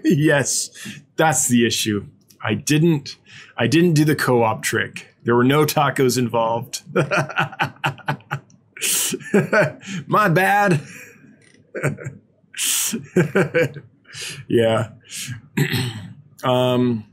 [0.04, 2.06] yes, that's the issue.
[2.42, 3.18] I didn't
[3.56, 5.14] I didn't do the co-op trick.
[5.22, 6.82] There were no tacos involved.
[10.08, 10.80] My bad.
[14.48, 14.90] yeah.
[16.42, 17.04] um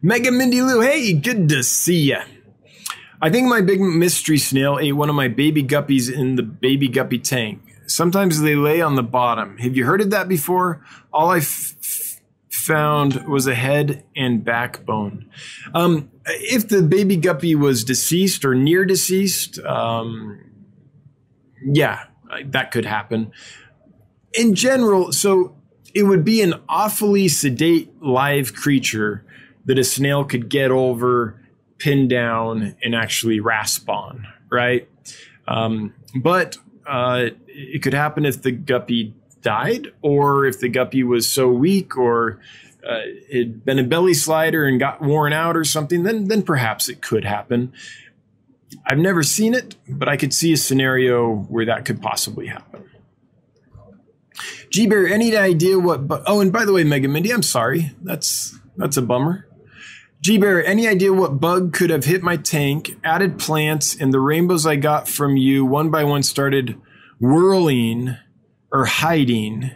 [0.00, 2.22] Mega Mindy Lou, hey, good to see ya.
[3.20, 6.88] I think my big mystery snail ate one of my baby guppies in the baby
[6.88, 7.60] guppy tank.
[7.86, 9.58] Sometimes they lay on the bottom.
[9.58, 10.84] Have you heard of that before?
[11.12, 15.28] All I f- found was a head and backbone.
[15.74, 20.38] Um, if the baby guppy was deceased or near deceased, um,
[21.64, 22.04] yeah,
[22.44, 23.32] that could happen.
[24.34, 25.56] In general, so
[25.94, 29.24] it would be an awfully sedate live creature
[29.64, 31.40] that a snail could get over
[31.78, 34.88] pin down and actually rasp on, right?
[35.46, 41.30] Um, but uh, it could happen if the guppy died or if the guppy was
[41.30, 42.40] so weak or
[42.86, 43.00] uh,
[43.32, 47.02] had been a belly slider and got worn out or something, then then perhaps it
[47.02, 47.72] could happen.
[48.86, 52.84] I've never seen it, but I could see a scenario where that could possibly happen.
[54.70, 56.06] G Bear, any idea what?
[56.06, 57.92] Bu- oh, and by the way, Mega Mindy, I'm sorry.
[58.02, 59.47] That's that's a bummer.
[60.20, 64.18] G Bear, any idea what bug could have hit my tank, added plants, and the
[64.18, 66.80] rainbows I got from you one by one started
[67.20, 68.16] whirling
[68.72, 69.70] or hiding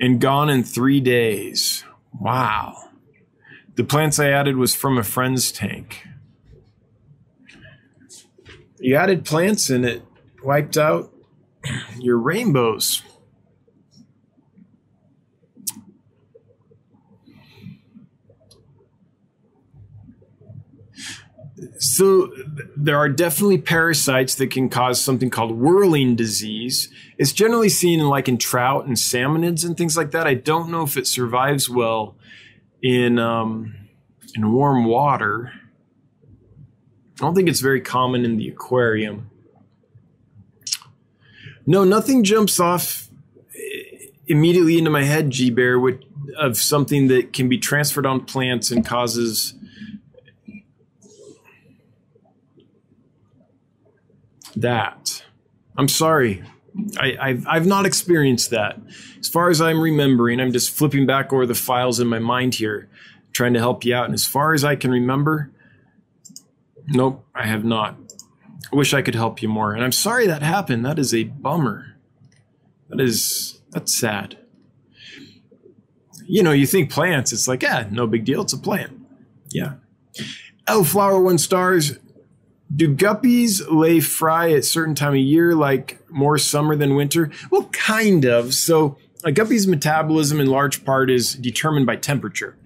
[0.00, 1.84] and gone in three days?
[2.18, 2.76] Wow.
[3.74, 6.06] The plants I added was from a friend's tank.
[8.78, 10.02] You added plants and it
[10.44, 11.12] wiped out
[11.98, 13.02] your rainbows.
[21.82, 22.30] So
[22.76, 26.90] there are definitely parasites that can cause something called whirling disease.
[27.16, 30.26] It's generally seen in like in trout and salmonids and things like that.
[30.26, 32.16] I don't know if it survives well
[32.82, 33.74] in um,
[34.34, 35.52] in warm water.
[37.18, 39.30] I don't think it's very common in the aquarium.
[41.66, 43.08] No, nothing jumps off
[44.26, 45.80] immediately into my head, G Bear,
[46.36, 49.54] of something that can be transferred on plants and causes
[54.56, 55.22] that.
[55.76, 56.42] I'm sorry.
[56.98, 58.78] I, have I've not experienced that.
[59.18, 62.54] As far as I'm remembering, I'm just flipping back over the files in my mind
[62.54, 62.88] here,
[63.32, 64.06] trying to help you out.
[64.06, 65.50] And as far as I can remember,
[66.88, 67.96] nope, I have not.
[68.72, 69.72] I wish I could help you more.
[69.72, 70.84] And I'm sorry that happened.
[70.84, 71.96] That is a bummer.
[72.88, 74.38] That is, that's sad.
[76.26, 78.42] You know, you think plants, it's like, yeah, no big deal.
[78.42, 79.00] It's a plant.
[79.50, 79.74] Yeah.
[80.68, 81.98] Oh, flower one stars
[82.74, 87.30] do guppies lay fry at certain time of year, like more summer than winter?
[87.50, 88.54] Well, kind of.
[88.54, 92.56] So a guppy's metabolism in large part is determined by temperature.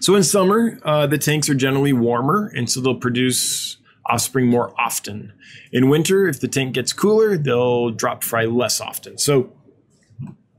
[0.00, 3.76] So in summer, uh, the tanks are generally warmer, and so they'll produce
[4.06, 5.32] offspring more often.
[5.72, 9.16] In winter, if the tank gets cooler, they'll drop fry less often.
[9.18, 9.52] So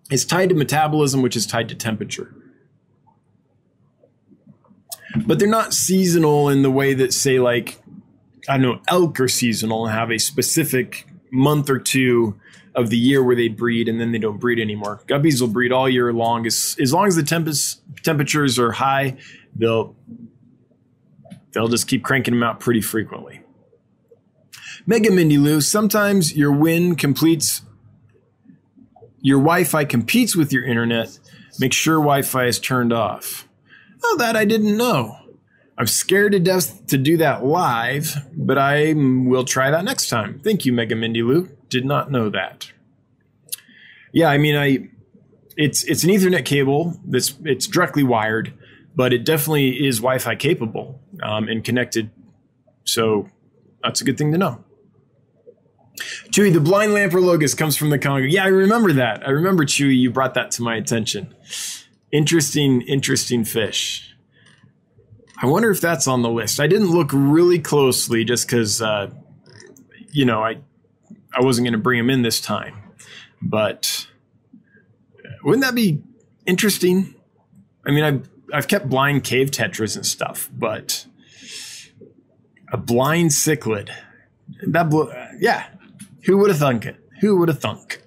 [0.10, 2.34] it's tied to metabolism, which is tied to temperature
[5.26, 7.80] but they're not seasonal in the way that say like
[8.48, 12.40] I know elk are seasonal and have a specific month or two
[12.76, 15.02] of the year where they breed and then they don't breed anymore.
[15.08, 16.46] Guppies will breed all year long.
[16.46, 19.18] As, as long as the tempest, temperatures are high,
[19.56, 19.96] they'll
[21.54, 23.42] they'll just keep cranking them out pretty frequently.
[24.86, 27.64] Mega Mindy Lou, sometimes your win completes
[29.22, 31.20] your Wi-Fi competes with your internet.
[31.60, 33.48] Make sure Wi-Fi is turned off.
[34.04, 35.18] Oh, that I didn't know.
[35.78, 40.40] I'm scared to death to do that live, but I will try that next time.
[40.44, 41.50] Thank you, Mega Mindy Lou.
[41.70, 42.72] Did not know that.
[44.12, 44.90] Yeah, I mean, I
[45.56, 48.54] it's it's an Ethernet cable that's it's directly wired,
[48.96, 52.10] but it definitely is Wi-Fi capable um, and connected.
[52.84, 53.30] So
[53.84, 54.64] that's a good thing to know.
[56.30, 58.26] Chewy, the blind Lamprologus comes from the Congo.
[58.26, 59.28] Yeah, I remember that.
[59.28, 59.98] I remember Chewy.
[59.98, 61.36] You brought that to my attention.
[62.12, 64.07] Interesting, interesting fish.
[65.40, 66.60] I wonder if that's on the list.
[66.60, 69.12] I didn't look really closely just because, uh,
[70.12, 70.58] you know, I
[71.34, 72.76] I wasn't going to bring him in this time.
[73.42, 74.08] But
[75.44, 76.02] wouldn't that be
[76.46, 77.14] interesting?
[77.86, 81.06] I mean, I've I've kept blind cave tetras and stuff, but
[82.72, 83.90] a blind cichlid
[84.68, 85.68] that blew, yeah.
[86.26, 86.98] Who would have thunk it?
[87.22, 88.02] Who would have thunk?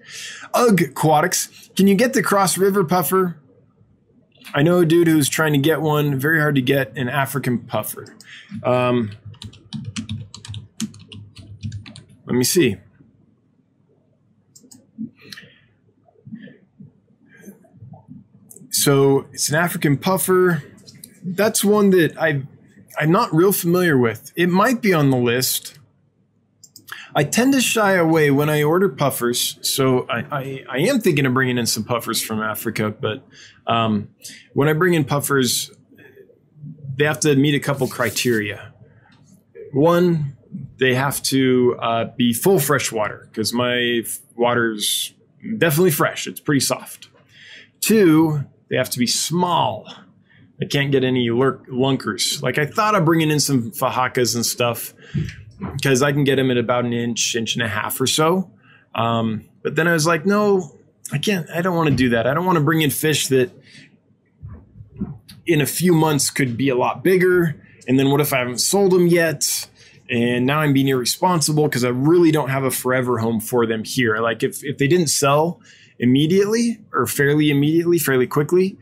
[0.53, 1.70] Ugh, aquatics.
[1.76, 3.37] Can you get the cross river puffer?
[4.53, 6.18] I know a dude who's trying to get one.
[6.18, 8.16] Very hard to get an African puffer.
[8.64, 9.12] Um,
[12.26, 12.76] let me see.
[18.70, 20.62] So it's an African puffer.
[21.22, 22.42] That's one that I
[22.98, 24.32] I'm not real familiar with.
[24.36, 25.80] It might be on the list.
[27.14, 29.58] I tend to shy away when I order puffers.
[29.62, 33.26] So I, I, I am thinking of bringing in some puffers from Africa, but
[33.66, 34.08] um,
[34.54, 35.70] when I bring in puffers,
[36.96, 38.72] they have to meet a couple criteria.
[39.72, 40.36] One,
[40.78, 44.02] they have to uh, be full fresh water because my
[44.36, 45.14] water's
[45.58, 46.26] definitely fresh.
[46.26, 47.08] It's pretty soft.
[47.80, 49.92] Two, they have to be small.
[50.61, 52.42] I can't get any lurk- lunkers.
[52.42, 54.92] Like I thought of bringing in some fahakas and stuff
[55.74, 58.50] because I can get them at about an inch, inch and a half or so.
[58.94, 60.76] Um, but then I was like, no,
[61.12, 61.48] I can't.
[61.50, 62.26] I don't want to do that.
[62.26, 63.50] I don't want to bring in fish that
[65.46, 67.61] in a few months could be a lot bigger.
[67.88, 69.68] And then what if I haven't sold them yet?
[70.08, 73.84] And now I'm being irresponsible because I really don't have a forever home for them
[73.84, 74.18] here.
[74.18, 75.61] Like if, if they didn't sell
[75.98, 78.76] immediately or fairly immediately, fairly quickly,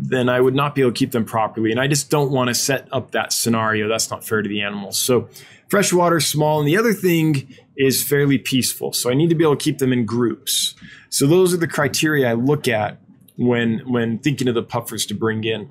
[0.00, 1.70] then I would not be able to keep them properly.
[1.70, 3.88] And I just don't want to set up that scenario.
[3.88, 4.98] That's not fair to the animals.
[4.98, 5.28] So
[5.68, 6.60] freshwater, small.
[6.60, 8.92] And the other thing is fairly peaceful.
[8.92, 10.74] So I need to be able to keep them in groups.
[11.10, 12.98] So those are the criteria I look at
[13.36, 15.70] when when thinking of the puffers to bring in.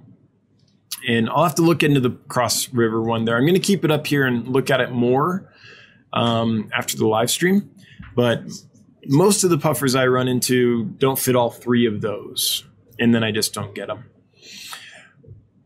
[1.08, 3.36] And I'll have to look into the Cross River one there.
[3.36, 5.52] I'm going to keep it up here and look at it more
[6.14, 7.70] um, after the live stream.
[8.16, 8.44] But
[9.06, 12.64] most of the puffers I run into don't fit all three of those.
[13.00, 14.06] And then I just don't get them.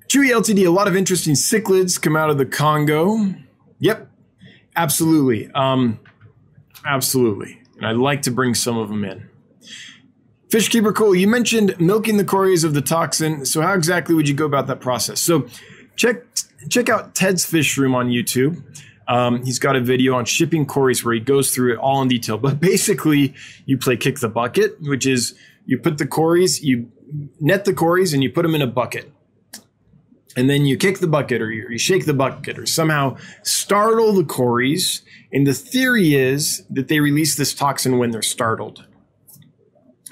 [0.10, 3.36] Chewy LTD, a lot of interesting cichlids come out of the Congo.
[4.76, 5.50] Absolutely.
[5.54, 6.00] Um,
[6.86, 7.62] absolutely.
[7.78, 9.30] And I'd like to bring some of them in.
[10.50, 13.46] Fishkeeper Cool, you mentioned milking the cories of the toxin.
[13.46, 15.20] So how exactly would you go about that process?
[15.20, 15.48] So
[15.96, 16.24] check
[16.70, 18.64] check out Ted's Fish Room on YouTube.
[19.08, 22.08] Um, he's got a video on shipping cories where he goes through it all in
[22.08, 22.38] detail.
[22.38, 26.92] But basically, you play kick the bucket, which is you put the cories, you
[27.40, 29.12] net the cories, and you put them in a bucket.
[30.38, 34.24] And then you kick the bucket or you, shake the bucket or somehow startle the
[34.24, 35.02] cories.
[35.34, 38.86] And the theory is that they release this toxin when they're startled.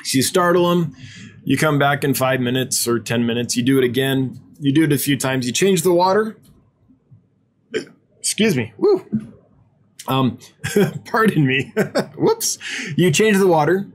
[0.04, 0.96] So you startle them,
[1.44, 4.84] you come back in five minutes or 10 minutes, you do it again, you do
[4.84, 6.38] it a few times, you change the water.
[8.20, 8.74] Excuse me.
[8.78, 9.06] Woo.
[10.08, 10.40] Um,
[11.06, 11.74] pardon me.
[12.18, 12.58] Whoops.
[12.96, 13.88] You change the water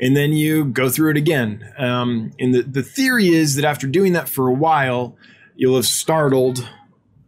[0.00, 1.72] and then you go through it again.
[1.78, 5.16] Um, and the, the theory is that after doing that for a while,
[5.58, 6.66] you'll have startled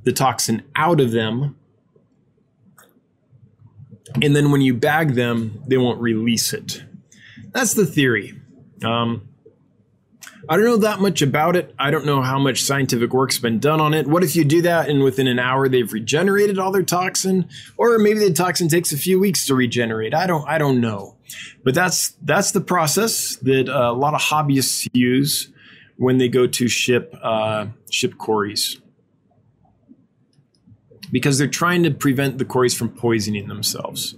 [0.04, 1.56] the toxin out of them.
[4.22, 6.82] And then when you bag them, they won't release it.
[7.52, 8.40] That's the theory.
[8.84, 9.28] Um,
[10.48, 11.74] I don't know that much about it.
[11.76, 14.06] I don't know how much scientific work's been done on it.
[14.06, 17.98] What if you do that and within an hour they've regenerated all their toxin, or
[17.98, 20.14] maybe the toxin takes a few weeks to regenerate?
[20.14, 20.48] I don't.
[20.48, 21.16] I don't know.
[21.64, 25.52] But that's that's the process that uh, a lot of hobbyists use
[26.00, 28.80] when they go to ship uh, ship cories
[31.12, 34.14] because they're trying to prevent the cories from poisoning themselves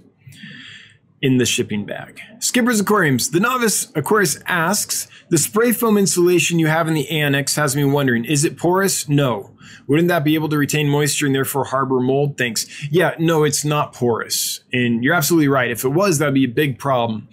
[1.21, 2.21] in the shipping bag.
[2.39, 3.31] Skipper's Aquariums.
[3.31, 7.83] The novice Aquarius asks, the spray foam insulation you have in the annex has me
[7.83, 9.09] wondering, is it porous?
[9.09, 9.51] No.
[9.85, 12.37] Wouldn't that be able to retain moisture and therefore harbor mold?
[12.37, 12.65] Thanks.
[12.89, 14.63] Yeah, no, it's not porous.
[14.71, 15.69] And you're absolutely right.
[15.69, 17.27] If it was, that'd be a big problem.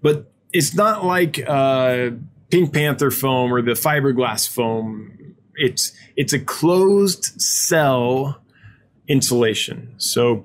[0.00, 2.10] But it's not like uh,
[2.50, 5.36] Pink Panther foam or the fiberglass foam.
[5.54, 8.40] It's it's a closed cell
[9.08, 9.94] insulation.
[9.98, 10.44] So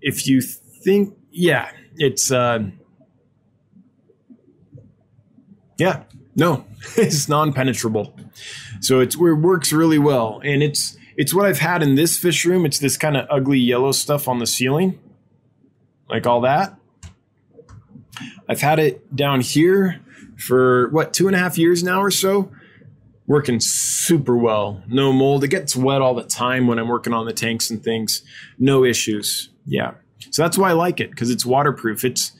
[0.00, 2.64] if you think, yeah, it's uh,
[5.78, 6.02] yeah,
[6.34, 6.64] no,
[6.96, 8.16] it's non-penetrable.
[8.80, 12.44] So it's it works really well, and it's it's what I've had in this fish
[12.44, 12.66] room.
[12.66, 14.98] It's this kind of ugly yellow stuff on the ceiling,
[16.08, 16.76] like all that.
[18.48, 20.00] I've had it down here
[20.38, 22.50] for what two and a half years now or so,
[23.26, 24.82] working super well.
[24.86, 25.44] No mold.
[25.44, 28.22] It gets wet all the time when I'm working on the tanks and things.
[28.58, 29.50] No issues.
[29.64, 29.94] Yeah.
[30.30, 32.04] So that's why I like it because it's waterproof.
[32.04, 32.32] It's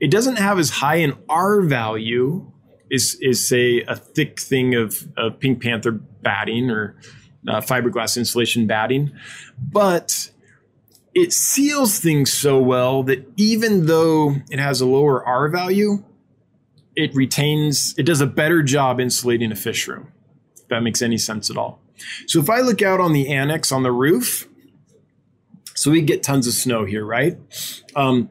[0.00, 2.50] it doesn't have as high an R value
[2.90, 6.96] is is say a thick thing of, of Pink Panther batting or
[7.48, 9.12] uh, fiberglass insulation batting,
[9.58, 10.30] but
[11.14, 16.04] it seals things so well that even though it has a lower R value,
[16.96, 20.12] it retains, it does a better job insulating a fish room.
[20.56, 21.80] If that makes any sense at all.
[22.26, 24.48] So if I look out on the annex on the roof,
[25.74, 27.38] so we get tons of snow here, right?
[27.96, 28.30] Um,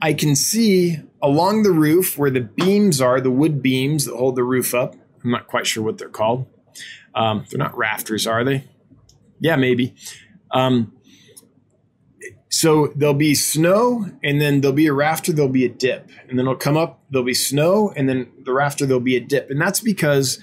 [0.00, 4.36] I can see along the roof where the beams are, the wood beams that hold
[4.36, 4.94] the roof up.
[5.24, 6.46] I'm not quite sure what they're called.
[7.14, 8.64] Um, they're not rafters, are they?
[9.40, 9.94] Yeah, maybe.
[10.50, 10.92] Um,
[12.50, 16.38] so there'll be snow, and then there'll be a rafter, there'll be a dip, and
[16.38, 19.50] then it'll come up, there'll be snow, and then the rafter, there'll be a dip.
[19.50, 20.40] And that's because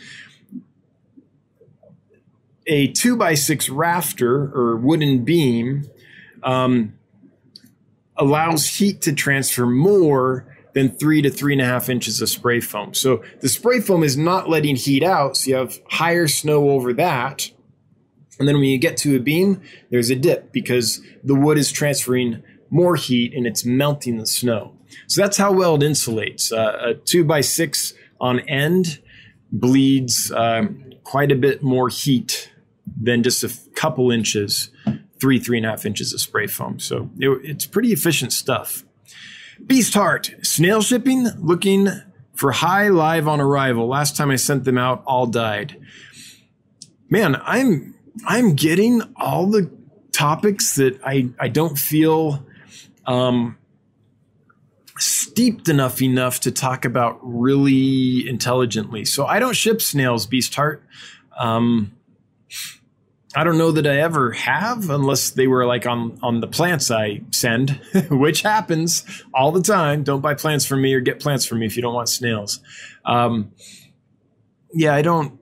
[2.68, 5.90] a two by six rafter or wooden beam
[6.44, 6.94] um,
[8.18, 12.60] allows heat to transfer more than three to three and a half inches of spray
[12.60, 12.94] foam.
[12.94, 15.38] So the spray foam is not letting heat out.
[15.38, 17.50] So you have higher snow over that.
[18.40, 21.72] And then when you get to a beam, there's a dip because the wood is
[21.72, 24.76] transferring more heat and it's melting the snow.
[25.08, 26.52] So that's how well it insulates.
[26.52, 29.00] Uh, a two by six on end
[29.52, 30.66] bleeds uh,
[31.04, 32.52] quite a bit more heat
[33.02, 34.70] than just a couple inches,
[35.20, 36.80] three, three and a half inches of spray foam.
[36.80, 38.84] So it, it's pretty efficient stuff.
[39.66, 41.88] Beast Heart, snail shipping, looking
[42.34, 43.88] for high live on arrival.
[43.88, 45.78] Last time I sent them out, all died.
[47.10, 47.95] Man, I'm
[48.26, 49.70] I'm getting all the
[50.12, 52.46] topics that I, I don't feel
[53.06, 53.58] um,
[54.98, 59.06] steeped enough enough to talk about really intelligently.
[59.06, 60.84] So I don't ship snails, Beast Heart.
[61.38, 61.92] Um,
[63.36, 66.90] I don't know that I ever have, unless they were like on on the plants
[66.90, 67.72] I send,
[68.10, 69.04] which happens
[69.34, 70.04] all the time.
[70.04, 72.62] Don't buy plants from me or get plants from me if you don't want snails.
[73.04, 73.52] Um,
[74.74, 75.38] yeah, I don't.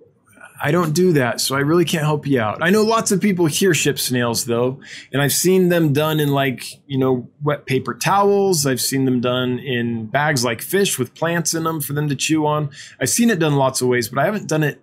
[0.65, 2.63] I don't do that, so I really can't help you out.
[2.63, 4.79] I know lots of people here ship snails though,
[5.11, 8.65] and I've seen them done in like, you know, wet paper towels.
[8.65, 12.15] I've seen them done in bags like fish with plants in them for them to
[12.15, 12.69] chew on.
[12.97, 14.81] I've seen it done lots of ways, but I haven't done it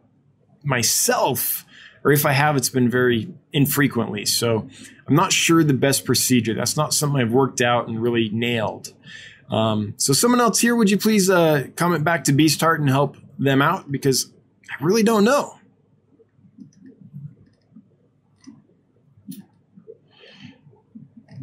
[0.62, 1.64] myself,
[2.04, 4.26] or if I have, it's been very infrequently.
[4.26, 4.68] So
[5.08, 6.52] I'm not sure the best procedure.
[6.52, 8.92] That's not something I've worked out and really nailed.
[9.50, 12.90] Um, so someone else here, would you please uh, comment back to Beast Heart and
[12.90, 14.30] help them out because
[14.70, 15.56] I really don't know.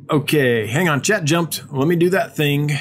[0.10, 1.02] Okay, hang on.
[1.02, 1.64] Chat jumped.
[1.70, 2.72] Let me do that thing.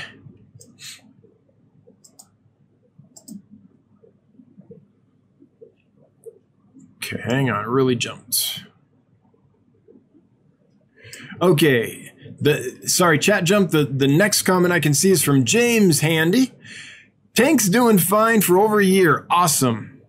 [6.97, 7.64] Okay, hang on.
[7.64, 8.64] It really jumped.
[11.43, 12.12] Okay.
[12.41, 13.72] The sorry, chat jumped.
[13.72, 16.53] The the next comment I can see is from James Handy.
[17.35, 19.27] Tank's doing fine for over a year.
[19.31, 20.01] Awesome.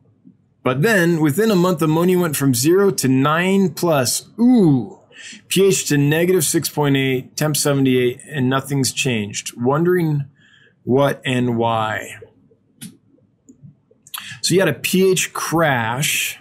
[0.62, 4.28] But then within a month, ammonia went from zero to nine plus.
[4.40, 5.00] Ooh
[5.48, 9.54] pH to negative 6.8, temp 78, and nothing's changed.
[9.60, 10.26] Wondering
[10.84, 12.16] what and why.
[14.42, 16.40] So you had a pH crash.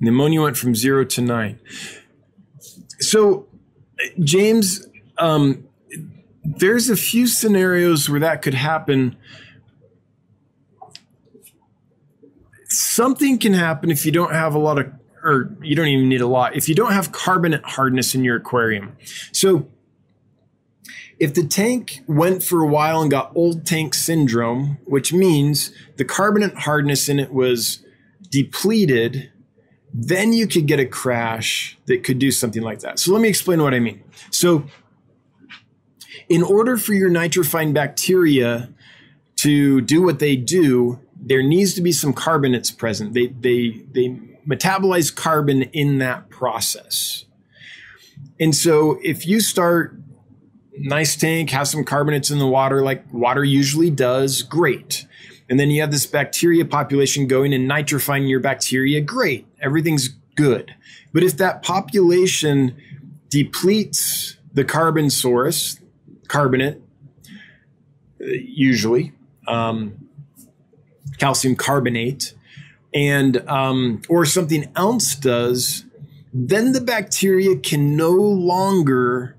[0.00, 1.58] The ammonia went from zero to nine.
[3.00, 3.46] So,
[4.20, 4.86] James,
[5.16, 5.66] um,
[6.44, 9.16] there's a few scenarios where that could happen
[12.94, 14.86] something can happen if you don't have a lot of
[15.22, 18.36] or you don't even need a lot if you don't have carbonate hardness in your
[18.36, 18.96] aquarium.
[19.32, 19.68] So
[21.18, 26.04] if the tank went for a while and got old tank syndrome which means the
[26.04, 27.84] carbonate hardness in it was
[28.30, 29.30] depleted
[29.92, 32.98] then you could get a crash that could do something like that.
[32.98, 34.02] So let me explain what i mean.
[34.30, 34.64] So
[36.28, 38.70] in order for your nitrifying bacteria
[39.36, 43.14] to do what they do there needs to be some carbonates present.
[43.14, 47.24] They they they metabolize carbon in that process.
[48.38, 49.96] And so if you start
[50.76, 55.06] nice tank, have some carbonates in the water like water usually does, great.
[55.48, 59.46] And then you have this bacteria population going and nitrifying your bacteria, great.
[59.60, 60.74] Everything's good.
[61.12, 62.76] But if that population
[63.28, 65.78] depletes the carbon source,
[66.28, 66.80] carbonate,
[68.20, 69.12] uh, usually,
[69.46, 70.03] um,
[71.18, 72.34] calcium carbonate,
[72.92, 75.84] and um, or something else does,
[76.32, 79.36] then the bacteria can no longer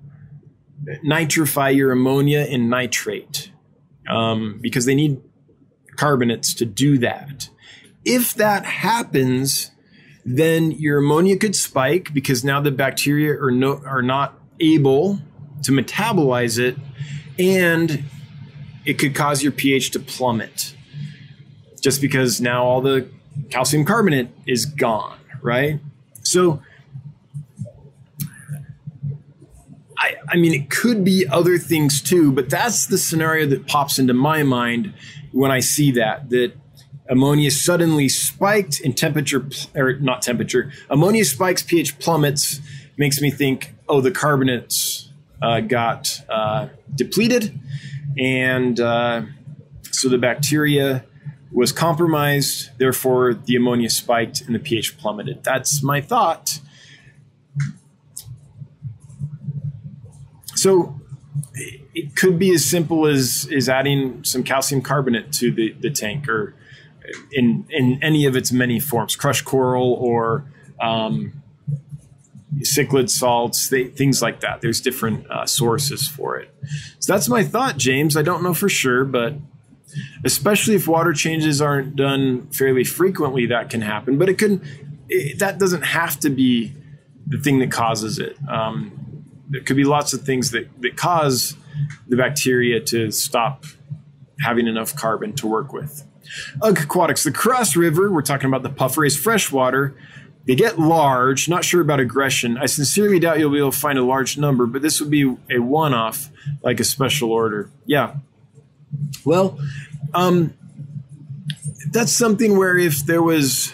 [1.06, 3.52] nitrify your ammonia and nitrate
[4.10, 5.22] um, because they need
[5.96, 7.50] carbonates to do that.
[8.04, 9.72] If that happens,
[10.26, 15.20] then your ammonia could spike because now the bacteria are no are not able
[15.64, 16.76] to metabolize it,
[17.40, 18.04] and
[18.86, 20.75] it could cause your pH to plummet
[21.86, 23.08] just because now all the
[23.52, 25.80] calcium carbonate is gone, right?
[26.24, 26.60] So
[29.96, 34.00] I, I mean, it could be other things too, but that's the scenario that pops
[34.00, 34.96] into my mind
[35.32, 36.54] when I see that, that
[37.08, 42.62] ammonia suddenly spiked in temperature, or not temperature, ammonia spikes, pH plummets,
[42.98, 47.60] makes me think, oh, the carbonates uh, got uh, depleted.
[48.18, 49.22] And uh,
[49.92, 51.06] so the bacteria
[51.56, 55.44] was compromised, therefore the ammonia spiked and the pH plummeted.
[55.44, 56.60] That's my thought.
[60.56, 61.00] So
[61.94, 66.28] it could be as simple as is adding some calcium carbonate to the, the tank
[66.28, 66.56] or
[67.32, 70.46] in in any of its many forms, crushed coral or
[70.82, 71.42] um,
[72.60, 74.60] cichlid salts, things like that.
[74.60, 76.54] There's different uh, sources for it.
[77.00, 78.18] So that's my thought, James.
[78.18, 79.36] I don't know for sure, but
[80.24, 84.18] especially if water changes aren't done fairly frequently, that can happen.
[84.18, 84.62] But it can
[85.10, 86.74] it, that doesn't have to be
[87.28, 88.38] the thing that causes it.
[88.50, 91.56] Um, there could be lots of things that, that cause
[92.08, 93.66] the bacteria to stop
[94.40, 96.06] having enough carbon to work with.
[96.62, 99.96] Ugh Aquatics, the Cross River, we're talking about the puffer, is freshwater.
[100.46, 102.58] They get large, not sure about aggression.
[102.58, 105.36] I sincerely doubt you'll be able to find a large number, but this would be
[105.50, 106.30] a one off,
[106.62, 107.70] like a special order.
[107.86, 108.16] Yeah.
[109.24, 109.60] Well,
[110.14, 110.54] um,
[111.92, 113.74] that's something where if there was.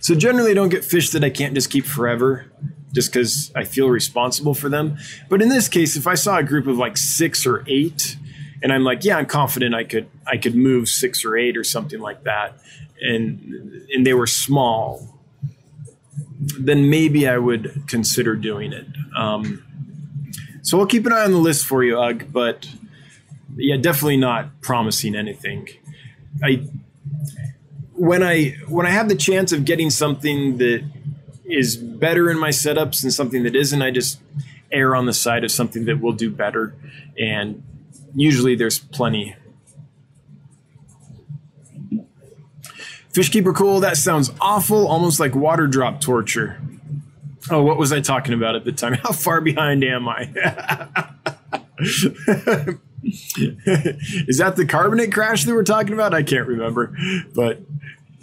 [0.00, 2.46] So generally, I don't get fish that I can't just keep forever
[2.92, 4.96] just because I feel responsible for them.
[5.28, 8.16] But in this case, if I saw a group of like six or eight,
[8.62, 11.64] and I'm like, yeah, I'm confident I could I could move six or eight or
[11.64, 12.58] something like that,
[13.00, 15.20] and and they were small,
[16.58, 18.86] then maybe I would consider doing it.
[19.16, 19.62] Um,
[20.62, 22.32] so I'll keep an eye on the list for you, Ugg.
[22.32, 22.68] But
[23.56, 25.68] yeah, definitely not promising anything.
[26.42, 26.66] I
[27.92, 30.84] when I when I have the chance of getting something that
[31.48, 33.80] is better in my setups than something that isn't.
[33.80, 34.20] I just
[34.72, 36.74] err on the side of something that will do better.
[37.18, 37.62] And
[38.14, 39.36] usually there's plenty.
[43.12, 46.60] Fishkeeper Cool, that sounds awful, almost like water drop torture.
[47.50, 48.94] Oh, what was I talking about at the time?
[49.02, 51.08] How far behind am I?
[53.38, 56.14] Is that the carbonate crash that we're talking about?
[56.14, 56.96] I can't remember.
[57.34, 57.60] But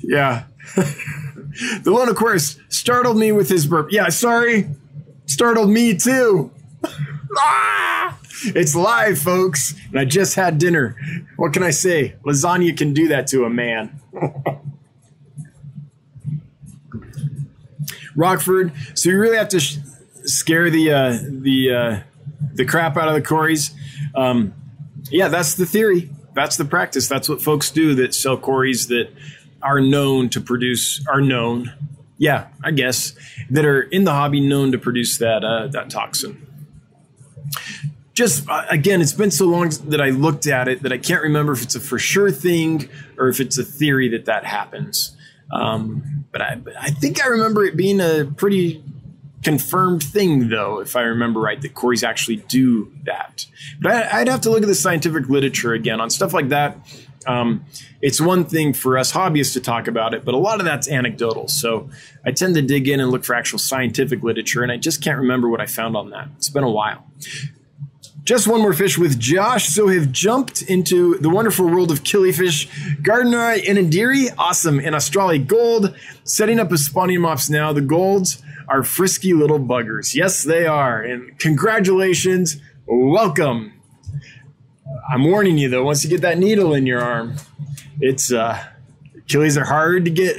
[0.01, 0.45] yeah.
[0.75, 3.91] the lone Aquarius startled me with his burp.
[3.91, 4.69] Yeah, sorry.
[5.25, 6.51] Startled me too.
[7.37, 8.17] ah!
[8.45, 9.73] It's live, folks.
[9.89, 10.97] And I just had dinner.
[11.37, 12.15] What can I say?
[12.25, 14.01] Lasagna can do that to a man.
[18.15, 18.73] Rockford.
[18.95, 19.77] So you really have to sh-
[20.25, 21.99] scare the uh, the uh,
[22.53, 23.73] the crap out of the Corys.
[24.13, 24.53] Um,
[25.13, 26.09] yeah, that's the theory.
[26.33, 27.07] That's the practice.
[27.07, 29.09] That's what folks do that sell Corys that
[29.63, 31.71] are known to produce are known
[32.17, 33.13] yeah i guess
[33.49, 36.45] that are in the hobby known to produce that uh, that toxin
[38.13, 41.23] just uh, again it's been so long that i looked at it that i can't
[41.23, 42.87] remember if it's a for sure thing
[43.17, 45.15] or if it's a theory that that happens
[45.51, 48.83] um, but I, I think i remember it being a pretty
[49.43, 53.45] confirmed thing though if i remember right that corys actually do that
[53.81, 56.77] but I, i'd have to look at the scientific literature again on stuff like that
[57.27, 57.65] um,
[58.01, 60.89] it's one thing for us hobbyists to talk about it, but a lot of that's
[60.89, 61.47] anecdotal.
[61.47, 61.89] So
[62.25, 65.17] I tend to dig in and look for actual scientific literature, and I just can't
[65.17, 66.27] remember what I found on that.
[66.37, 67.05] It's been a while.
[68.23, 69.67] Just one more fish with Josh.
[69.67, 72.67] So have jumped into the wonderful world of killifish.
[73.01, 74.79] Gardneri and Indiri, awesome.
[74.79, 77.73] And Australe gold, setting up a spawning mops now.
[77.73, 80.13] The golds are frisky little buggers.
[80.13, 81.01] Yes, they are.
[81.01, 82.57] And congratulations.
[82.85, 83.73] Welcome
[85.09, 87.35] I'm warning you though, once you get that needle in your arm,
[87.99, 88.63] it's uh
[89.17, 90.37] Achilles are hard to get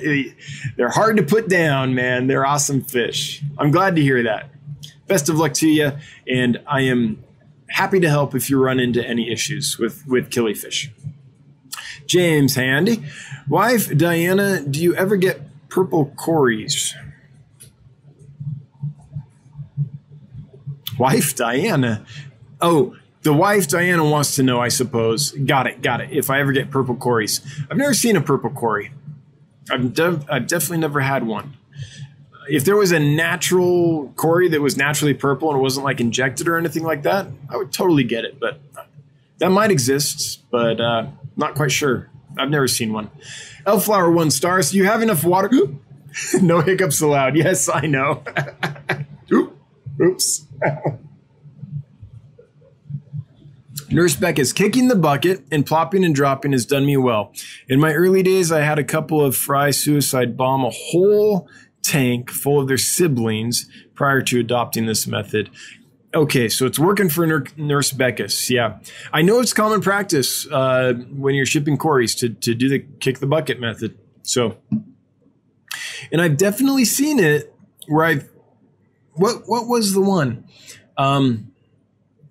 [0.77, 2.27] they're hard to put down, man.
[2.27, 3.43] They're awesome fish.
[3.59, 4.51] I'm glad to hear that.
[5.07, 5.93] Best of luck to you,
[6.27, 7.22] and I am
[7.68, 10.91] happy to help if you run into any issues with with killifish.
[12.07, 13.03] James Handy,
[13.49, 16.95] wife Diana, do you ever get purple cories?
[20.99, 22.05] Wife Diana,
[22.61, 25.30] oh, the wife, Diana, wants to know, I suppose.
[25.32, 26.11] Got it, got it.
[26.12, 27.40] If I ever get purple Corys.
[27.70, 28.92] I've never seen a purple Cory.
[29.70, 29.99] I've,
[30.30, 31.57] I've definitely never had one.
[32.51, 36.47] If there was a natural Cory that was naturally purple and it wasn't like injected
[36.49, 38.38] or anything like that, I would totally get it.
[38.38, 38.61] But
[39.38, 42.11] that might exist, but uh, not quite sure.
[42.38, 43.11] I've never seen one.
[43.66, 44.61] Elflower one star.
[44.61, 45.51] So you have enough water?
[46.42, 47.36] no hiccups allowed.
[47.36, 48.22] Yes, I know.
[50.01, 50.47] Oops.
[53.90, 57.32] Nurse Beckus kicking the bucket and plopping and dropping has done me well.
[57.68, 61.49] In my early days, I had a couple of fry suicide bomb a whole
[61.82, 65.51] tank full of their siblings prior to adopting this method.
[66.14, 67.26] Okay, so it's working for
[67.57, 68.49] Nurse Beckus.
[68.49, 68.78] Yeah,
[69.12, 73.18] I know it's common practice uh, when you're shipping Cories to to do the kick
[73.18, 73.99] the bucket method.
[74.22, 74.57] So,
[76.11, 77.55] and I've definitely seen it
[77.88, 78.28] where I've
[79.14, 80.44] what what was the one
[80.96, 81.52] um,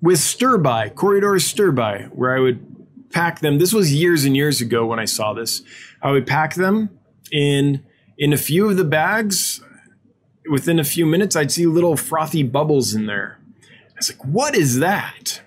[0.02, 2.66] with Corydoras sterbai where I would
[3.12, 3.60] pack them.
[3.60, 5.62] This was years and years ago when I saw this.
[6.02, 6.90] I would pack them
[7.32, 7.84] in
[8.18, 9.62] in a few of the bags.
[10.50, 13.40] Within a few minutes, I'd see little frothy bubbles in there
[13.94, 15.42] I was like, what is that?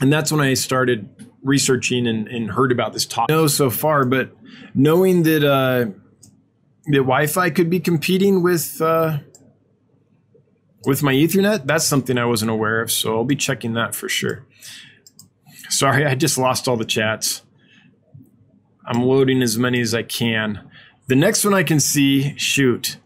[0.00, 1.08] And that's when I started
[1.42, 3.28] researching and, and heard about this talk.
[3.28, 4.30] No, so far, but
[4.74, 5.90] knowing that uh,
[6.86, 9.18] that Wi-Fi could be competing with uh,
[10.84, 12.90] with my Ethernet, that's something I wasn't aware of.
[12.90, 14.44] So I'll be checking that for sure.
[15.68, 17.42] Sorry, I just lost all the chats.
[18.86, 20.68] I'm loading as many as I can.
[21.06, 22.98] The next one I can see, shoot.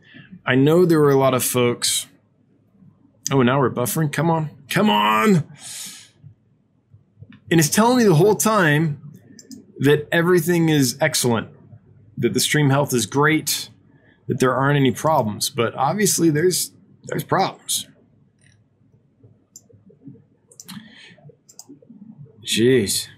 [0.47, 2.07] I know there were a lot of folks
[3.33, 4.12] Oh, now we're buffering.
[4.12, 4.51] Come on.
[4.68, 5.45] Come on.
[7.51, 9.01] And it's telling me the whole time
[9.79, 11.49] that everything is excellent,
[12.18, 13.70] that the stream health is great,
[14.29, 15.49] that there aren't any problems.
[15.49, 16.72] But obviously there's
[17.05, 17.86] there's problems.
[22.44, 23.09] Jeez.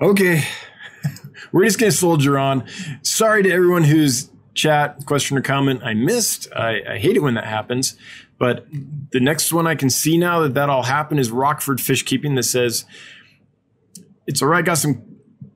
[0.00, 0.44] Okay.
[1.52, 2.66] We're just going to soldier on.
[3.02, 6.52] Sorry to everyone who's chat, question or comment I missed.
[6.54, 7.96] I, I hate it when that happens.
[8.38, 8.66] But
[9.10, 12.34] the next one I can see now that that all happened is Rockford Fish Keeping
[12.34, 12.84] that says,
[14.26, 15.02] it's all right, got some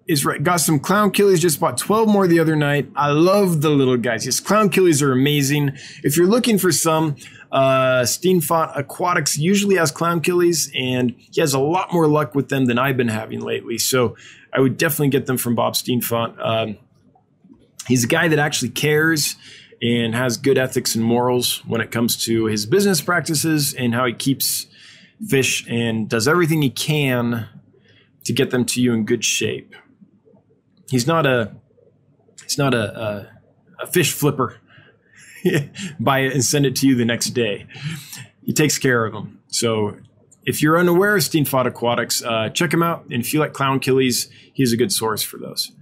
[0.07, 0.42] it's right.
[0.42, 1.38] Got some clown killies.
[1.38, 2.90] Just bought 12 more the other night.
[2.96, 4.26] I love the little guys.
[4.26, 5.72] Yes, clown killies are amazing.
[6.03, 7.16] If you're looking for some,
[7.53, 8.05] uh,
[8.74, 12.78] Aquatics usually has clown killies, and he has a lot more luck with them than
[12.78, 13.78] I've been having lately.
[13.78, 14.16] So
[14.53, 16.34] I would definitely get them from Bob Steenfont.
[16.44, 16.78] Um,
[17.86, 19.36] he's a guy that actually cares
[19.80, 24.07] and has good ethics and morals when it comes to his business practices and how
[24.07, 24.66] he keeps
[25.28, 27.48] fish and does everything he can
[28.24, 29.74] to get them to you in good shape.
[30.93, 31.51] He's not a
[32.43, 33.01] he's not a,
[33.80, 34.61] a, a fish flipper.
[35.99, 37.66] Buy it and send it to you the next day.
[38.43, 39.40] He takes care of them.
[39.49, 39.97] So
[40.45, 43.05] if you're unaware of Steenfont Aquatics, uh, check him out.
[43.05, 45.72] And if you like clown killies, he's a good source for those.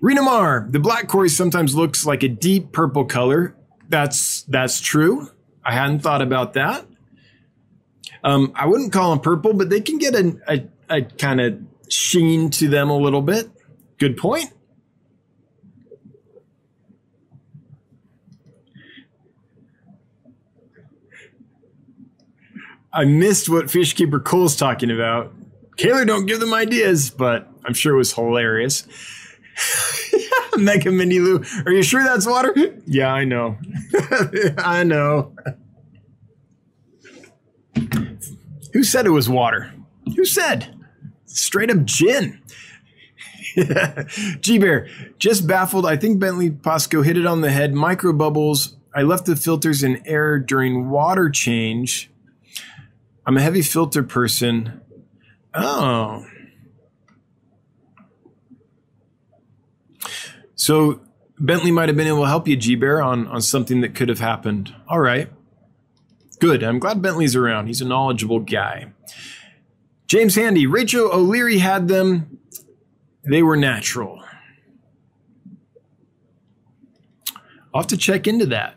[0.00, 3.54] Rena Mar, the black Cory sometimes looks like a deep purple color.
[3.88, 5.30] That's that's true.
[5.64, 6.84] I hadn't thought about that.
[8.24, 11.60] Um, I wouldn't call them purple, but they can get a, a, a kind of
[11.88, 13.48] sheen to them a little bit.
[14.04, 14.52] Good point.
[22.92, 25.32] I missed what Fishkeeper Cole's talking about.
[25.78, 28.86] Kaylor, don't give them ideas, but I'm sure it was hilarious.
[30.58, 31.42] Mega Mini Lou.
[31.64, 32.54] Are you sure that's water?
[32.84, 33.56] Yeah, I know.
[34.58, 35.34] I know.
[38.74, 39.72] Who said it was water?
[40.14, 40.78] Who said?
[41.24, 42.42] Straight up gin.
[44.40, 44.88] G Bear,
[45.18, 45.86] just baffled.
[45.86, 47.74] I think Bentley Pascoe hit it on the head.
[47.74, 48.76] Micro bubbles.
[48.94, 52.10] I left the filters in air during water change.
[53.26, 54.80] I'm a heavy filter person.
[55.52, 56.26] Oh.
[60.54, 61.00] So
[61.38, 64.08] Bentley might have been able to help you, G Bear, on, on something that could
[64.08, 64.74] have happened.
[64.88, 65.30] All right.
[66.40, 66.62] Good.
[66.62, 67.66] I'm glad Bentley's around.
[67.66, 68.92] He's a knowledgeable guy.
[70.06, 72.38] James Handy, Rachel O'Leary had them.
[73.26, 74.22] They were natural.
[77.72, 78.76] I'll have to check into that.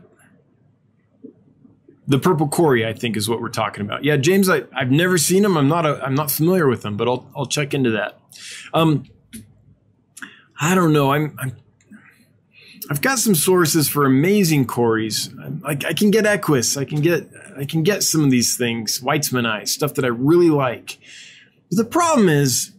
[2.08, 4.04] The purple Cory, I think, is what we're talking about.
[4.04, 5.58] Yeah, James, I, I've never seen him.
[5.58, 8.20] I'm not a, I'm not familiar with him, but I'll I'll check into that.
[8.74, 9.04] Um,
[10.60, 11.12] I don't know.
[11.12, 11.58] I'm, I'm
[12.90, 15.30] I've got some sources for amazing Cories.
[15.62, 19.02] Like I can get Eques, I can get I can get some of these things,
[19.02, 20.98] Weitzmani, stuff that I really like.
[21.70, 22.72] But the problem is,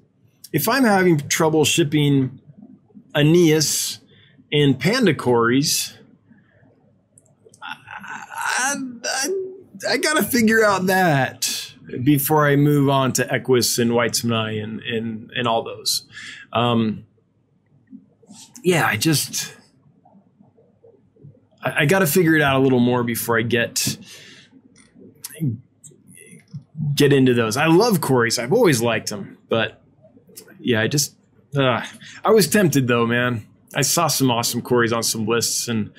[0.52, 2.40] if I'm having trouble shipping
[3.14, 4.00] Aeneus
[4.52, 5.96] and Panda Cories,
[7.62, 8.74] I,
[9.04, 9.28] I,
[9.90, 11.72] I got to figure out that
[12.02, 16.06] before I move on to Eques and Weitzmani and, and, and all those.
[16.52, 17.04] Um,
[18.62, 19.54] yeah, I just
[21.62, 23.98] I, I got to figure it out a little more before I get
[26.94, 27.56] get into those.
[27.56, 28.38] I love Cory's.
[28.38, 29.82] I've always liked them, but
[30.60, 31.14] yeah, I just
[31.56, 31.82] uh,
[32.24, 33.46] I was tempted though, man.
[33.74, 35.92] I saw some awesome Cory's on some lists, and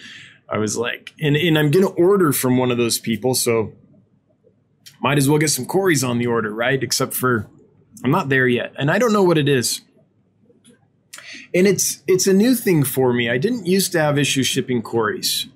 [0.49, 3.73] I was like, and and I'm gonna order from one of those people, so
[5.01, 6.81] might as well get some Cory's on the order, right?
[6.81, 7.47] Except for
[8.03, 9.81] I'm not there yet, and I don't know what it is.
[11.53, 13.29] and it's it's a new thing for me.
[13.29, 15.47] I didn't used to have issues shipping Cories,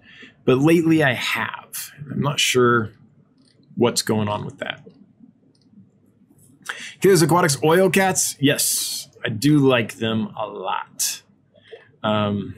[0.46, 1.92] but lately I have.
[2.12, 2.92] I'm not sure
[3.76, 4.86] what's going on with that.
[7.04, 11.22] Kiddos Aquatics oil cats, yes, I do like them a lot.
[12.02, 12.56] Um,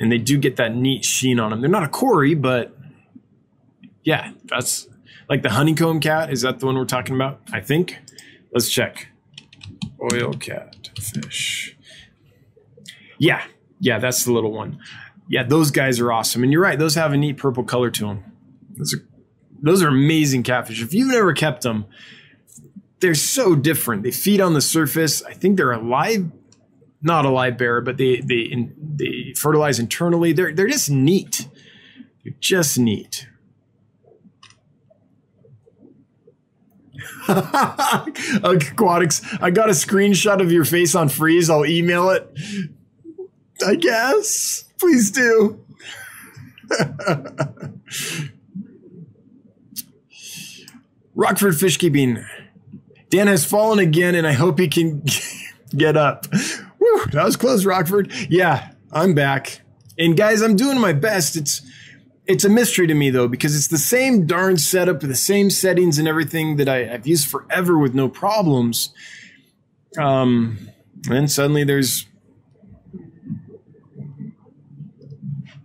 [0.00, 1.60] and they do get that neat sheen on them.
[1.60, 2.74] They're not a Cory, but
[4.04, 4.88] yeah, that's
[5.28, 6.32] like the honeycomb cat.
[6.32, 7.40] Is that the one we're talking about?
[7.52, 7.98] I think.
[8.52, 9.08] Let's check.
[10.12, 11.76] Oil cat fish.
[13.18, 13.44] Yeah,
[13.80, 14.78] yeah, that's the little one.
[15.28, 16.42] Yeah, those guys are awesome.
[16.42, 18.24] And you're right; those have a neat purple color to them.
[18.78, 19.06] Those are
[19.60, 20.82] those are amazing catfish.
[20.82, 21.84] If you've never kept them,
[23.04, 24.02] they're so different.
[24.02, 25.22] They feed on the surface.
[25.24, 26.32] I think they're alive,
[27.02, 30.32] not a live bearer, but they they in, they fertilize internally.
[30.32, 31.46] They're they're just neat.
[32.24, 33.28] They're just neat.
[37.28, 41.50] Aquatics, I got a screenshot of your face on freeze.
[41.50, 42.26] I'll email it.
[43.66, 44.64] I guess.
[44.80, 45.62] Please do.
[51.14, 52.24] Rockford fish keeping.
[53.14, 55.04] Dan has fallen again, and I hope he can
[55.76, 56.26] get up.
[56.80, 58.12] Woo, that was close, Rockford.
[58.28, 59.60] Yeah, I'm back.
[59.96, 61.36] And guys, I'm doing my best.
[61.36, 61.62] It's
[62.26, 65.48] it's a mystery to me though, because it's the same darn setup, with the same
[65.48, 68.92] settings and everything that I, have used forever with no problems.
[69.96, 70.70] Um,
[71.08, 72.06] and suddenly there's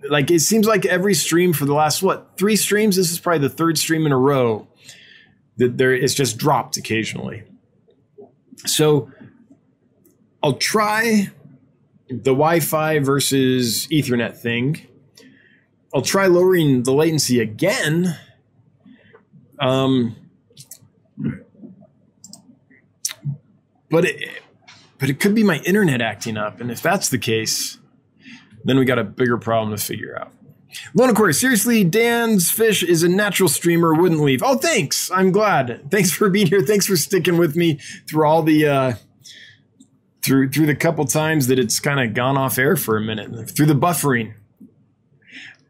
[0.08, 2.96] like it seems like every stream for the last what three streams.
[2.96, 4.68] This is probably the third stream in a row
[5.60, 7.44] that there it's just dropped occasionally.
[8.66, 9.12] So
[10.42, 11.30] I'll try
[12.08, 14.88] the Wi-Fi versus Ethernet thing.
[15.94, 18.18] I'll try lowering the latency again.
[19.60, 20.16] Um,
[23.90, 24.42] but it,
[24.98, 27.80] but it could be my internet acting up, and if that's the case,
[28.64, 30.32] then we got a bigger problem to figure out.
[30.98, 34.44] Aquarius, seriously, Dan's Fish is a natural streamer, wouldn't leave.
[34.44, 35.10] Oh, thanks.
[35.12, 35.90] I'm glad.
[35.90, 36.62] Thanks for being here.
[36.62, 38.94] Thanks for sticking with me through all the uh,
[40.22, 43.50] through through the couple times that it's kind of gone off air for a minute,
[43.50, 44.34] through the buffering.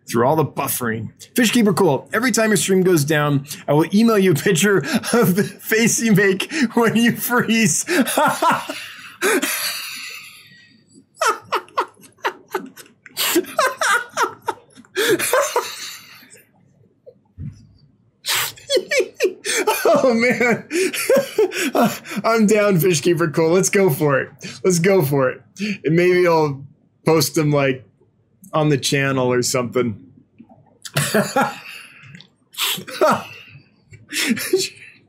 [0.09, 1.13] Through all the buffering.
[1.35, 2.09] Fishkeeper cool.
[2.11, 4.79] Every time your stream goes down, I will email you a picture
[5.13, 7.85] of the face you make when you freeze.
[19.85, 20.67] oh man,
[22.23, 23.33] I'm down, Fishkeeper.
[23.33, 23.51] Cool.
[23.51, 24.29] Let's go for it.
[24.63, 25.41] Let's go for it.
[25.83, 26.65] And maybe I'll
[27.05, 27.85] post them like
[28.53, 30.05] on the channel or something.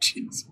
[0.00, 0.44] Jeez.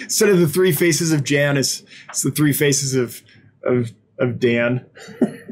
[0.00, 3.22] Instead of the three faces of Janice, it's the three faces of
[3.64, 4.86] of of Dan.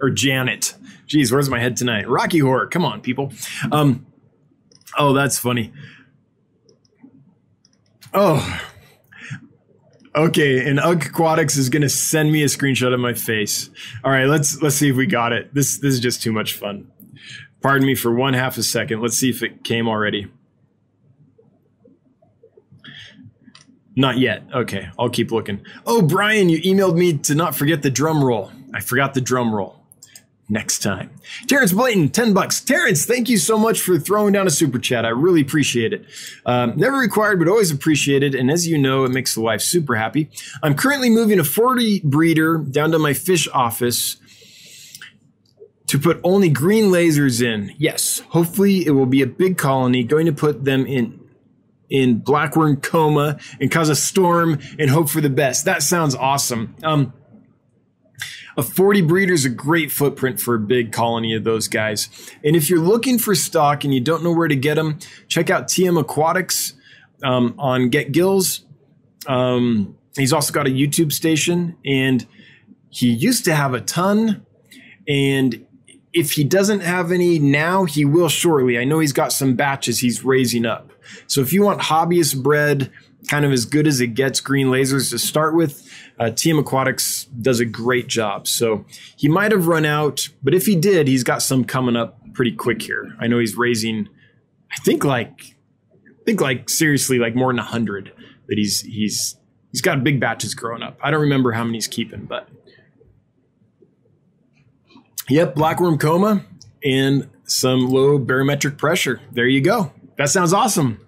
[0.00, 0.74] or Janet.
[1.06, 2.08] Geez, where's my head tonight?
[2.08, 2.66] Rocky Horror.
[2.66, 3.32] Come on, people.
[3.72, 4.06] Um,
[4.96, 5.72] oh, that's funny.
[8.12, 8.60] Oh,
[10.14, 10.68] okay.
[10.68, 13.70] And Ugg Aquatics is gonna send me a screenshot of my face.
[14.04, 15.54] All right, let's let's see if we got it.
[15.54, 16.90] This this is just too much fun.
[17.60, 19.00] Pardon me for one half a second.
[19.00, 20.28] Let's see if it came already.
[23.96, 24.44] Not yet.
[24.54, 25.64] Okay, I'll keep looking.
[25.84, 28.50] Oh, Brian, you emailed me to not forget the drum roll.
[28.72, 29.76] I forgot the drum roll.
[30.48, 31.10] Next time.
[31.46, 32.60] Terrence Blayton, 10 bucks.
[32.60, 35.04] Terrence, thank you so much for throwing down a super chat.
[35.04, 36.06] I really appreciate it.
[36.44, 38.34] Um, never required, but always appreciated.
[38.34, 40.28] And as you know, it makes the wife super happy.
[40.60, 44.16] I'm currently moving a 40 breeder down to my fish office
[45.86, 47.72] to put only green lasers in.
[47.78, 51.19] Yes, hopefully it will be a big colony going to put them in
[51.90, 55.64] in blackworm coma and cause a storm and hope for the best.
[55.64, 56.74] That sounds awesome.
[56.82, 57.12] Um,
[58.56, 62.08] a 40 breeder is a great footprint for a big colony of those guys.
[62.44, 65.50] And if you're looking for stock and you don't know where to get them, check
[65.50, 66.74] out TM Aquatics
[67.22, 68.64] um, on Get Gills.
[69.26, 72.26] Um, he's also got a YouTube station and
[72.88, 74.44] he used to have a ton.
[75.08, 75.66] And
[76.12, 78.78] if he doesn't have any now, he will shortly.
[78.78, 80.89] I know he's got some batches he's raising up.
[81.26, 82.90] So if you want hobbyist bred,
[83.28, 85.86] kind of as good as it gets green lasers to start with,
[86.18, 88.46] uh, TM Aquatics does a great job.
[88.46, 88.84] So
[89.16, 92.52] he might have run out, but if he did, he's got some coming up pretty
[92.52, 93.14] quick here.
[93.18, 94.08] I know he's raising,
[94.70, 95.56] I think like,
[95.92, 98.12] I think like seriously like more than a hundred
[98.48, 99.36] that he's he's
[99.70, 100.98] he's got big batches growing up.
[101.02, 102.48] I don't remember how many he's keeping, but
[105.28, 106.44] yep, blackworm coma
[106.84, 109.20] and some low barometric pressure.
[109.32, 109.92] There you go.
[110.20, 111.00] That sounds awesome.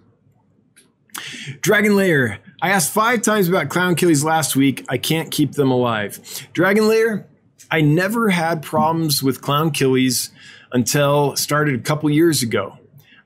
[1.60, 2.38] Dragon Lair.
[2.62, 4.86] I asked five times about clown killies last week.
[4.88, 6.48] I can't keep them alive.
[6.54, 7.26] Dragon Lair.
[7.70, 10.30] I never had problems with clown killies
[10.72, 12.78] until started a couple years ago.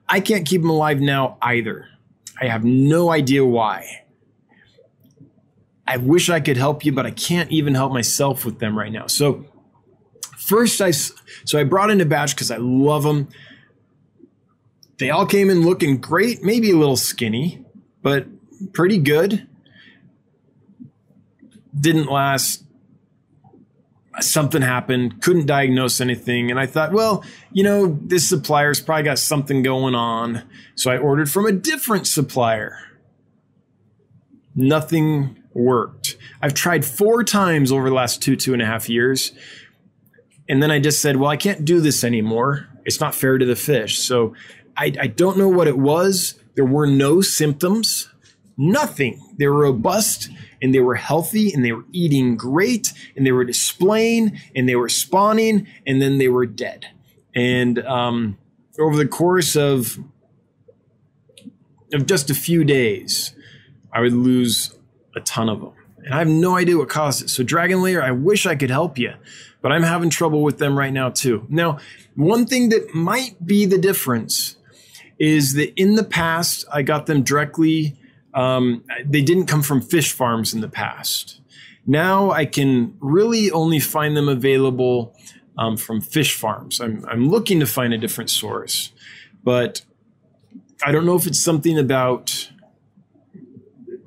[0.08, 1.86] I can't keep them alive now either.
[2.40, 4.06] I have no idea why.
[5.86, 8.90] I wish I could help you, but I can't even help myself with them right
[8.90, 9.06] now.
[9.06, 9.46] So
[10.36, 13.28] first I so I brought in a batch because I love them.
[14.98, 17.64] They all came in looking great, maybe a little skinny,
[18.02, 18.26] but
[18.72, 19.46] pretty good.
[21.78, 22.62] Didn't last.
[24.20, 26.50] Something happened, couldn't diagnose anything.
[26.50, 27.22] And I thought, well,
[27.52, 30.42] you know, this supplier's probably got something going on.
[30.74, 32.78] So I ordered from a different supplier.
[34.54, 36.16] Nothing worked.
[36.40, 39.32] I've tried four times over the last two, two and a half years.
[40.48, 42.68] And then I just said, well, I can't do this anymore.
[42.86, 43.98] It's not fair to the fish.
[43.98, 44.34] So
[44.76, 46.34] I, I don't know what it was.
[46.54, 48.10] There were no symptoms,
[48.56, 49.22] nothing.
[49.38, 50.30] They were robust
[50.62, 54.76] and they were healthy and they were eating great and they were displaying and they
[54.76, 56.86] were spawning and then they were dead.
[57.34, 58.38] And um,
[58.78, 59.98] over the course of
[61.92, 63.34] of just a few days,
[63.92, 64.74] I would lose
[65.14, 65.72] a ton of them.
[65.98, 67.30] And I have no idea what caused it.
[67.30, 69.14] So, Dragon Lair, I wish I could help you,
[69.62, 71.46] but I'm having trouble with them right now, too.
[71.48, 71.78] Now,
[72.14, 74.55] one thing that might be the difference
[75.18, 77.96] is that in the past, I got them directly,
[78.34, 81.40] um, they didn't come from fish farms in the past.
[81.86, 85.14] Now I can really only find them available
[85.56, 86.80] um, from fish farms.
[86.80, 88.92] I'm, I'm looking to find a different source,
[89.42, 89.82] but
[90.84, 92.50] I don't know if it's something about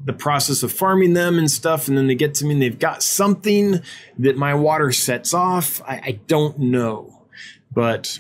[0.05, 2.80] the process of farming them and stuff, and then they get to me and they've
[2.80, 3.82] got something
[4.18, 5.82] that my water sets off.
[5.84, 7.26] I, I don't know,
[7.72, 8.20] but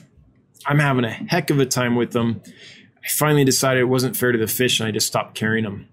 [0.65, 2.41] I'm having a heck of a time with them.
[3.03, 5.87] I finally decided it wasn't fair to the fish, and I just stopped carrying them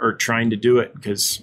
[0.00, 1.42] or trying to do it because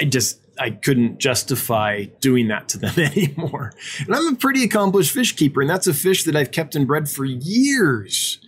[0.00, 3.72] I just I couldn't justify doing that to them anymore.
[4.00, 6.86] And I'm a pretty accomplished fish keeper, and that's a fish that I've kept and
[6.86, 8.38] bred for years.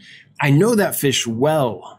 [0.40, 1.96] I know that fish well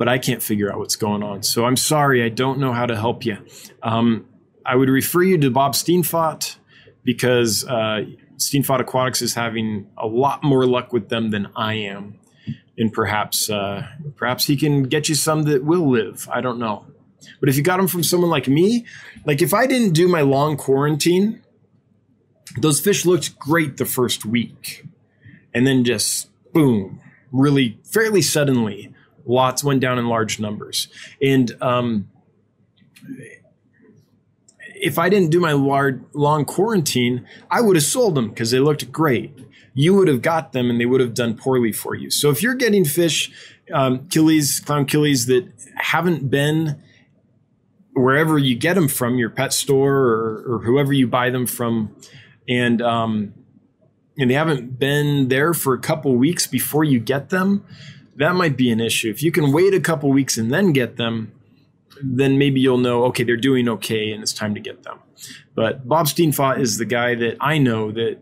[0.00, 1.42] but I can't figure out what's going on.
[1.42, 3.36] So I'm sorry, I don't know how to help you.
[3.82, 4.24] Um,
[4.64, 6.56] I would refer you to Bob Steenfot
[7.04, 8.06] because uh,
[8.40, 12.18] Steenfot Aquatics is having a lot more luck with them than I am,
[12.78, 13.86] and perhaps uh,
[14.16, 16.28] perhaps he can get you some that will live.
[16.32, 16.86] I don't know,
[17.38, 18.86] but if you got them from someone like me,
[19.26, 21.42] like if I didn't do my long quarantine,
[22.58, 24.86] those fish looked great the first week,
[25.52, 28.94] and then just boom, really fairly suddenly
[29.26, 30.88] lots went down in large numbers.
[31.22, 32.10] And um,
[34.80, 38.58] if I didn't do my large, long quarantine, I would have sold them because they
[38.58, 39.38] looked great.
[39.74, 42.10] You would have got them and they would have done poorly for you.
[42.10, 43.30] So if you're getting fish,
[43.72, 46.82] um, killies, clown killies that haven't been
[47.94, 51.94] wherever you get them from, your pet store or, or whoever you buy them from,
[52.48, 53.34] and um,
[54.18, 57.64] and they haven't been there for a couple weeks before you get them,
[58.16, 59.08] that might be an issue.
[59.08, 61.32] If you can wait a couple weeks and then get them,
[62.02, 64.98] then maybe you'll know, okay, they're doing okay and it's time to get them.
[65.54, 68.18] But Bob Steenfot is the guy that I know that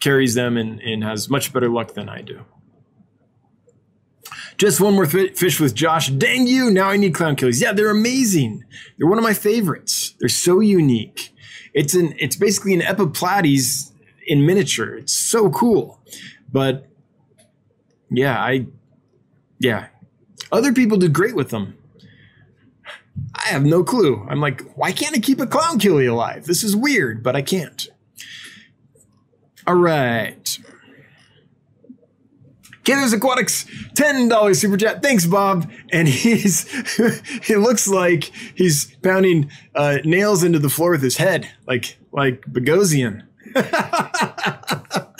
[0.00, 2.44] carries them and, and has much better luck than I do.
[4.56, 6.08] Just one more fish with Josh.
[6.08, 6.70] Dang you!
[6.70, 7.60] Now I need clown killies.
[7.60, 8.64] Yeah, they're amazing.
[8.96, 10.14] They're one of my favorites.
[10.20, 11.34] They're so unique.
[11.72, 13.90] It's an it's basically an Epiplates
[14.26, 14.94] in miniature.
[14.94, 16.00] It's so cool.
[16.52, 16.86] But
[18.10, 18.66] yeah, I
[19.58, 19.88] yeah.
[20.52, 21.76] Other people do great with them.
[23.44, 24.26] I have no clue.
[24.28, 26.46] I'm like, why can't I keep a clown killie alive?
[26.46, 27.88] This is weird, but I can't.
[29.66, 30.58] All right.
[32.84, 33.64] Killers Aquatics,
[33.94, 35.02] $10 super chat.
[35.02, 35.70] Thanks, Bob.
[35.92, 36.66] And he's,
[37.50, 42.42] it looks like he's pounding uh, nails into the floor with his head, like, like
[42.42, 43.26] Bogosian.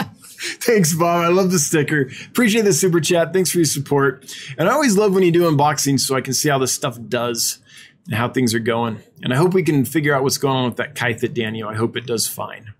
[0.64, 1.24] Thanks, Bob.
[1.24, 2.10] I love the sticker.
[2.26, 3.34] Appreciate the super chat.
[3.34, 4.34] Thanks for your support.
[4.56, 6.98] And I always love when you do unboxings so I can see how this stuff
[7.08, 7.58] does
[8.06, 9.00] and how things are going.
[9.22, 11.68] And I hope we can figure out what's going on with that Kythet Daniel.
[11.68, 12.74] I hope it does fine.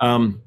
[0.00, 0.42] Um,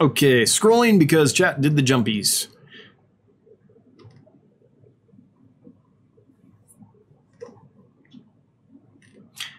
[0.00, 2.48] okay, scrolling because chat did the jumpies.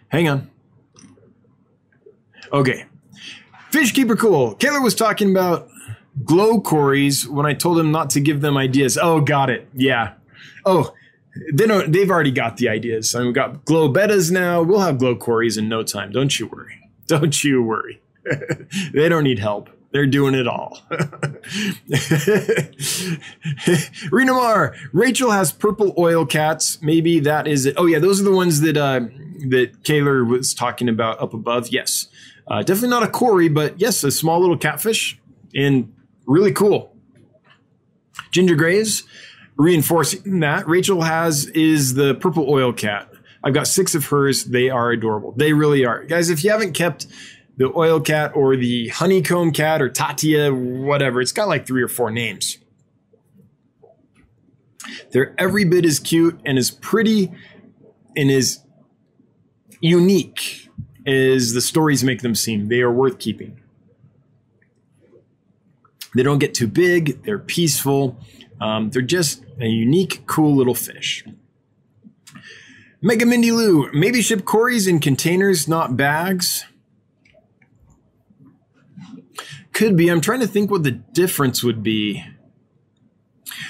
[0.10, 0.52] Hang on.
[2.52, 2.86] Okay.
[3.72, 4.56] Fish keeper cool.
[4.58, 5.68] Kaylor was talking about
[6.24, 8.98] glow cories when I told him not to give them ideas.
[9.02, 9.68] Oh, got it.
[9.74, 10.14] Yeah.
[10.66, 10.94] Oh,
[11.54, 13.16] they don't, they've already got the ideas.
[13.16, 14.62] I mean, we've got glow bettas now.
[14.62, 16.12] We'll have glow cories in no time.
[16.12, 16.80] Don't you worry.
[17.08, 18.02] Don't you worry.
[18.94, 19.70] they don't need help.
[19.92, 20.80] They're doing it all.
[24.12, 26.82] Rena Mar, Rachel has purple oil cats.
[26.82, 27.76] Maybe that is it.
[27.78, 29.02] Oh yeah, those are the ones that uh,
[29.50, 31.68] that Kaylor was talking about up above.
[31.68, 32.08] Yes,
[32.48, 35.20] uh, definitely not a Cory, but yes, a small little catfish
[35.54, 35.94] and
[36.26, 36.96] really cool.
[38.32, 39.04] Ginger Grays,
[39.56, 43.10] reinforcing that Rachel has is the purple oil cat.
[43.44, 44.46] I've got six of hers.
[44.46, 45.34] They are adorable.
[45.34, 46.04] They really are.
[46.06, 47.08] Guys, if you haven't kept
[47.58, 50.52] the oil cat or the honeycomb cat or Tatia,
[50.84, 52.58] whatever, it's got like three or four names.
[55.12, 57.32] They're every bit as cute and as pretty
[58.16, 58.64] and as
[59.82, 60.70] unique
[61.06, 62.70] as the stories make them seem.
[62.70, 63.63] They are worth keeping.
[66.16, 68.18] They don't get too big, they're peaceful,
[68.62, 71.26] um, they're just a unique, cool little fish.
[73.02, 76.66] Mega Mindy Lou, maybe ship Corys in containers, not bags.
[79.74, 80.10] Could be.
[80.10, 82.24] I'm trying to think what the difference would be.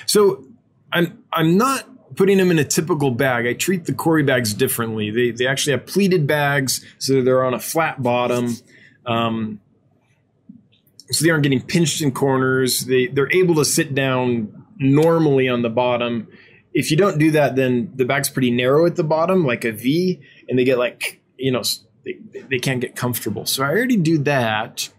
[0.05, 0.45] So
[0.91, 3.47] I'm I'm not putting them in a typical bag.
[3.47, 5.09] I treat the Cory bags differently.
[5.09, 8.57] They they actually have pleated bags, so they're on a flat bottom.
[9.05, 9.59] Um,
[11.12, 12.82] so they aren't getting pinched in corners.
[12.82, 16.28] They they're able to sit down normally on the bottom.
[16.74, 19.72] If you don't do that, then the back's pretty narrow at the bottom, like a
[19.72, 21.64] V, and they get like you know
[22.04, 22.18] they,
[22.49, 23.45] they can't get comfortable.
[23.45, 24.89] So I already do that.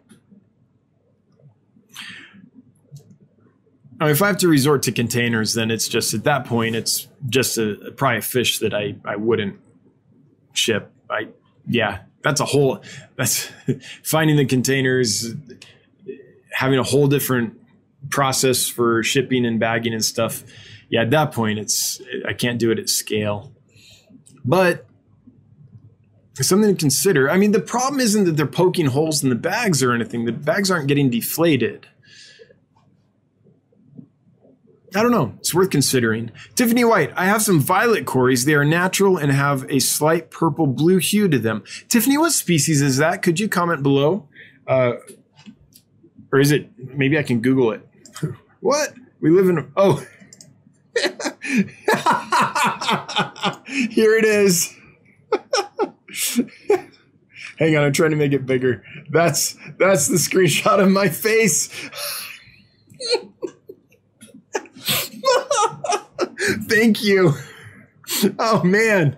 [4.00, 6.74] I mean, if I have to resort to containers, then it's just at that point,
[6.74, 9.60] it's just a, probably a fish that I, I wouldn't
[10.52, 10.92] ship.
[11.08, 11.28] I,
[11.66, 12.82] yeah, that's a whole,
[13.16, 13.50] that's
[14.02, 15.32] finding the containers,
[16.54, 17.60] having a whole different
[18.10, 20.44] process for shipping and bagging and stuff.
[20.88, 23.52] Yeah, at that point, it's, I can't do it at scale.
[24.44, 24.86] But
[26.40, 27.30] something to consider.
[27.30, 30.32] I mean, the problem isn't that they're poking holes in the bags or anything, the
[30.32, 31.86] bags aren't getting deflated
[34.96, 35.34] I don't know.
[35.38, 36.30] It's worth considering.
[36.54, 38.44] Tiffany White, I have some violet Corys.
[38.44, 41.64] They are natural and have a slight purple blue hue to them.
[41.88, 43.20] Tiffany, what species is that?
[43.22, 44.28] Could you comment below?
[44.68, 44.92] Uh,
[46.34, 47.88] or is it, maybe I can Google it.
[48.60, 48.92] what?
[49.20, 50.04] We live in, oh.
[53.90, 54.74] Here it is.
[57.56, 58.82] Hang on, I'm trying to make it bigger.
[59.10, 61.68] That's that's the screenshot of my face.
[66.68, 67.34] Thank you.
[68.40, 69.16] Oh man.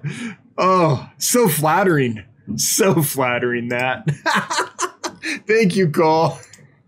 [0.58, 2.22] Oh, so flattering.
[2.56, 4.06] So flattering that.
[5.46, 6.38] Thank you, Cole.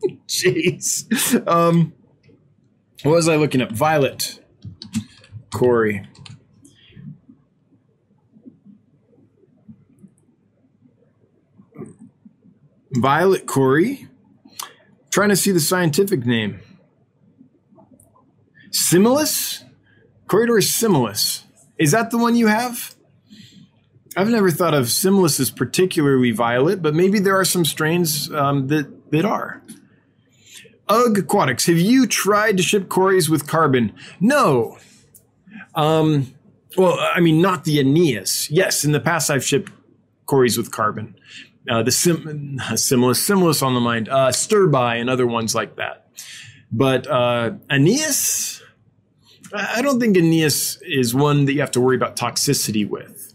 [0.28, 1.46] Jeez.
[1.46, 1.92] Um
[3.04, 3.70] what was I looking up?
[3.70, 4.40] Violet.
[5.52, 6.06] Corey.
[12.92, 14.08] Violet Cory.
[15.10, 16.60] Trying to see the scientific name.
[18.70, 19.64] Similis?
[20.26, 21.44] Corydoras similis.
[21.78, 22.94] Is that the one you have?
[24.16, 28.66] I've never thought of similis as particularly violet, but maybe there are some strains um,
[28.66, 29.62] that, that are.
[30.88, 33.92] Ugh Aquatics, have you tried to ship Corys with carbon?
[34.20, 34.78] No.
[35.74, 36.34] Um,
[36.76, 38.48] well, I mean, not the Aeneus.
[38.50, 39.72] Yes, in the past I've shipped
[40.26, 41.14] Corys with carbon.
[41.68, 46.08] Uh, the sim- similis, similis on the mind, uh, sterbai and other ones like that.
[46.70, 48.62] But uh, Aeneus,
[49.54, 53.34] I don't think Aeneus is one that you have to worry about toxicity with.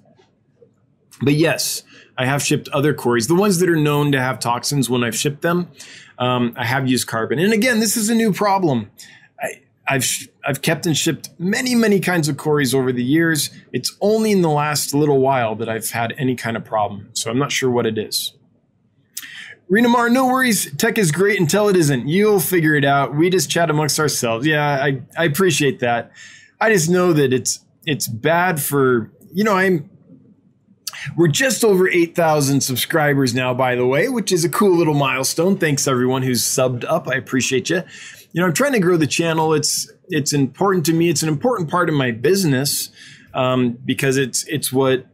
[1.24, 1.84] But yes,
[2.18, 3.28] I have shipped other Corys.
[3.28, 5.70] the ones that are known to have toxins when I've shipped them.
[6.20, 7.40] Um, I have used carbon.
[7.40, 8.92] And again, this is a new problem.
[9.42, 10.06] I, have
[10.46, 13.50] I've kept and shipped many, many kinds of Corys over the years.
[13.72, 17.10] It's only in the last little while that I've had any kind of problem.
[17.14, 18.34] So I'm not sure what it is.
[19.70, 20.72] Rena Mar, no worries.
[20.76, 22.08] Tech is great until it isn't.
[22.08, 23.16] You'll figure it out.
[23.16, 24.46] We just chat amongst ourselves.
[24.46, 26.12] Yeah, I, I appreciate that.
[26.62, 29.90] I just know that it's it's bad for you know I'm
[31.16, 35.58] we're just over 8,000 subscribers now, by the way, which is a cool little milestone.
[35.58, 37.08] Thanks everyone who's subbed up.
[37.08, 37.84] I appreciate you.
[38.32, 39.54] You know, I'm trying to grow the channel.
[39.54, 41.10] It's it's important to me.
[41.10, 42.90] It's an important part of my business
[43.34, 45.08] um, because it's it's what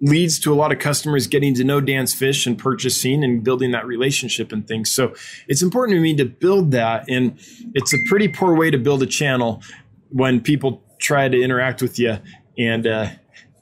[0.00, 3.72] leads to a lot of customers getting to know Dan's Fish and purchasing and building
[3.72, 4.90] that relationship and things.
[4.90, 5.14] So
[5.48, 7.04] it's important to me to build that.
[7.08, 7.38] And
[7.74, 9.62] it's a pretty poor way to build a channel
[10.10, 12.18] when people try to interact with you
[12.56, 13.08] and, uh,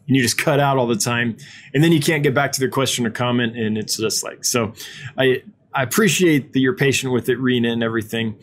[0.07, 1.37] and you just cut out all the time
[1.75, 4.45] and then you can't get back to their question or comment and it's just like
[4.45, 4.73] so
[5.19, 5.43] i
[5.75, 8.39] i appreciate that you're patient with it rena and everything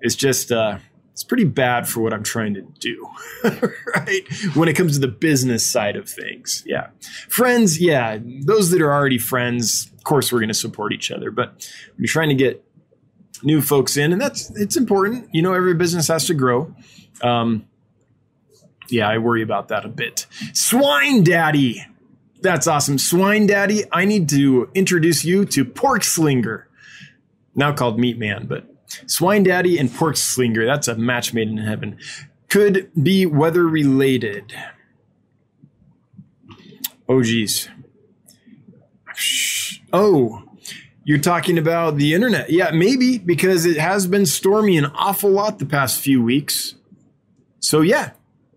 [0.00, 0.78] it's just uh
[1.14, 3.08] it's pretty bad for what I'm trying to do,
[3.94, 4.22] right?
[4.54, 6.64] When it comes to the business side of things.
[6.66, 6.88] Yeah.
[7.28, 11.30] Friends, yeah, those that are already friends, of course, we're going to support each other.
[11.30, 12.64] But you're trying to get
[13.44, 15.28] new folks in, and that's it's important.
[15.32, 16.74] You know, every business has to grow.
[17.22, 17.68] Um,
[18.88, 20.26] yeah, I worry about that a bit.
[20.52, 21.84] Swine Daddy.
[22.40, 22.98] That's awesome.
[22.98, 26.68] Swine Daddy, I need to introduce you to Pork Slinger,
[27.54, 28.66] now called Meat Man, but
[29.06, 31.98] Swine Daddy and Pork Slinger, that's a match made in heaven.
[32.48, 34.54] Could be weather related.
[37.08, 37.68] Oh, geez.
[39.92, 40.42] Oh,
[41.04, 42.50] you're talking about the internet.
[42.50, 46.74] Yeah, maybe because it has been stormy an awful lot the past few weeks.
[47.60, 48.12] So yeah,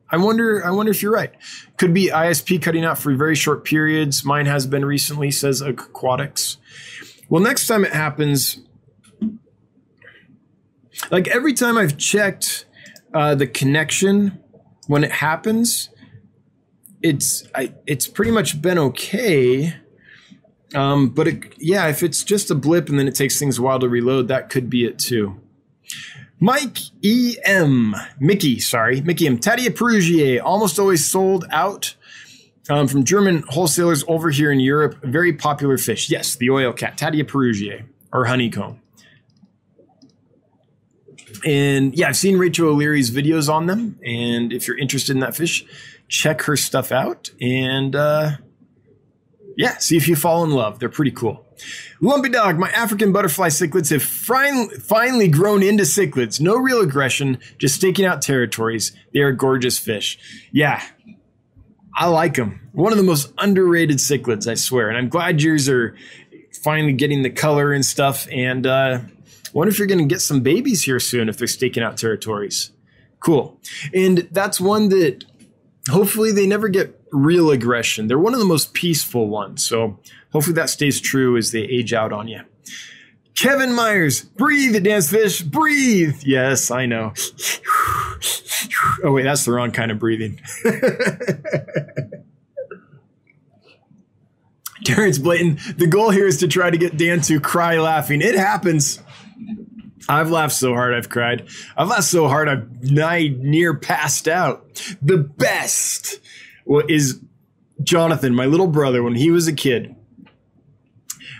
[0.09, 0.65] I wonder.
[0.65, 1.33] I wonder if you're right.
[1.77, 4.23] Could be ISP cutting out for very short periods.
[4.23, 6.57] Mine has been recently, says Aquatics.
[7.29, 8.59] Well, next time it happens,
[11.11, 12.65] like every time I've checked
[13.13, 14.39] uh, the connection
[14.87, 15.89] when it happens,
[17.01, 19.75] it's I, it's pretty much been okay.
[20.73, 23.61] Um, but it, yeah, if it's just a blip and then it takes things a
[23.61, 25.39] while to reload, that could be it too.
[26.39, 27.95] Mike E.M.
[28.19, 29.39] Mickey, sorry, Mickey M.
[29.39, 31.95] Tatia perugiae, almost always sold out
[32.69, 34.99] um, from German wholesalers over here in Europe.
[35.03, 36.09] Very popular fish.
[36.09, 38.79] Yes, the oil cat, Tatia perugiae, or honeycomb.
[41.45, 43.99] And yeah, I've seen Rachel O'Leary's videos on them.
[44.05, 45.65] And if you're interested in that fish,
[46.07, 47.31] check her stuff out.
[47.41, 48.37] And uh,
[49.57, 50.79] yeah, see if you fall in love.
[50.79, 51.43] They're pretty cool.
[51.99, 56.39] Lumpy Dog, my African butterfly cichlids have finally grown into cichlids.
[56.39, 58.95] No real aggression, just staking out territories.
[59.13, 60.19] They are gorgeous fish.
[60.51, 60.81] Yeah,
[61.95, 62.69] I like them.
[62.73, 64.89] One of the most underrated cichlids, I swear.
[64.89, 65.95] And I'm glad yours are
[66.61, 68.27] finally getting the color and stuff.
[68.31, 68.99] And uh,
[69.53, 72.71] wonder if you're going to get some babies here soon if they're staking out territories.
[73.19, 73.59] Cool.
[73.95, 75.25] And that's one that
[75.89, 78.07] hopefully they never get real aggression.
[78.07, 79.65] They're one of the most peaceful ones.
[79.65, 79.99] So
[80.31, 82.41] hopefully that stays true as they age out on you.
[83.35, 86.21] Kevin Myers, breathe, dance fish, breathe.
[86.23, 87.13] Yes, I know.
[89.03, 90.39] oh, wait, that's the wrong kind of breathing.
[94.85, 98.21] Terrence Blayton, the goal here is to try to get Dan to cry laughing.
[98.21, 98.99] It happens.
[100.09, 101.47] I've laughed so hard I've cried.
[101.75, 104.65] I've laughed so hard I've nigh near passed out.
[105.01, 106.21] The best
[106.87, 107.19] is
[107.83, 109.95] Jonathan, my little brother, when he was a kid.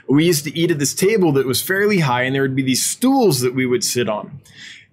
[0.09, 2.63] We used to eat at this table that was fairly high, and there would be
[2.63, 4.41] these stools that we would sit on.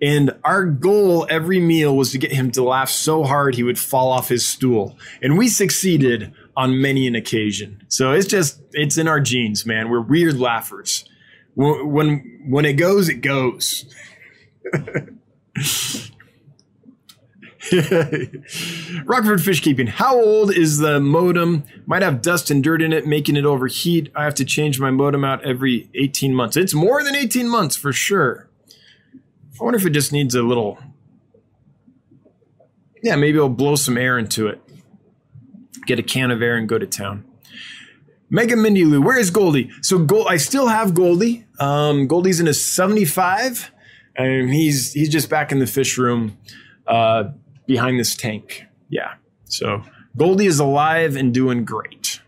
[0.03, 3.79] And our goal every meal was to get him to laugh so hard he would
[3.79, 4.99] fall off his stool.
[5.23, 7.85] And we succeeded on many an occasion.
[7.89, 9.89] So it's just, it's in our genes, man.
[9.89, 11.05] We're weird laughers
[11.55, 13.85] when when it goes, it goes.
[19.05, 19.87] Rockford fish keeping.
[19.87, 21.65] How old is the modem?
[21.87, 24.11] Might have dust and dirt in it, making it overheat.
[24.15, 26.57] I have to change my modem out every 18 months.
[26.57, 28.49] It's more than 18 months for sure.
[29.61, 30.79] I wonder if it just needs a little.
[33.03, 34.61] Yeah, maybe I'll blow some air into it.
[35.87, 37.25] Get a can of air and go to town.
[38.31, 39.71] Mega Mindy Lou, where is Goldie?
[39.81, 41.47] So Gold, I still have Goldie.
[41.61, 43.71] Um, Goldie's in his 75,
[44.17, 46.37] and he's he's just back in the fish room
[46.87, 47.25] uh,
[47.67, 48.65] behind this tank.
[48.89, 49.15] Yeah.
[49.45, 49.83] So
[50.17, 52.21] Goldie is alive and doing great.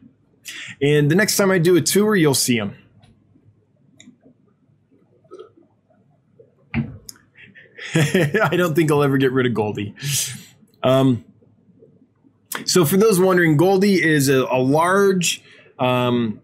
[0.81, 2.77] And the next time I do a tour, you'll see him.
[7.95, 9.95] I don't think I'll ever get rid of Goldie.
[10.83, 11.25] Um,
[12.65, 15.43] so, for those wondering, Goldie is a, a large
[15.79, 16.41] um,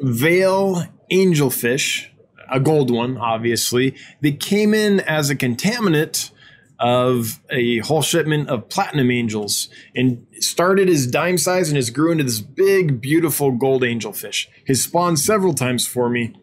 [0.00, 2.08] veil angelfish,
[2.50, 6.30] a gold one, obviously, that came in as a contaminant
[6.78, 12.10] of a whole shipment of platinum angels and started as dime size and has grew
[12.12, 14.48] into this big, beautiful gold angelfish.
[14.66, 16.34] Has spawned several times for me.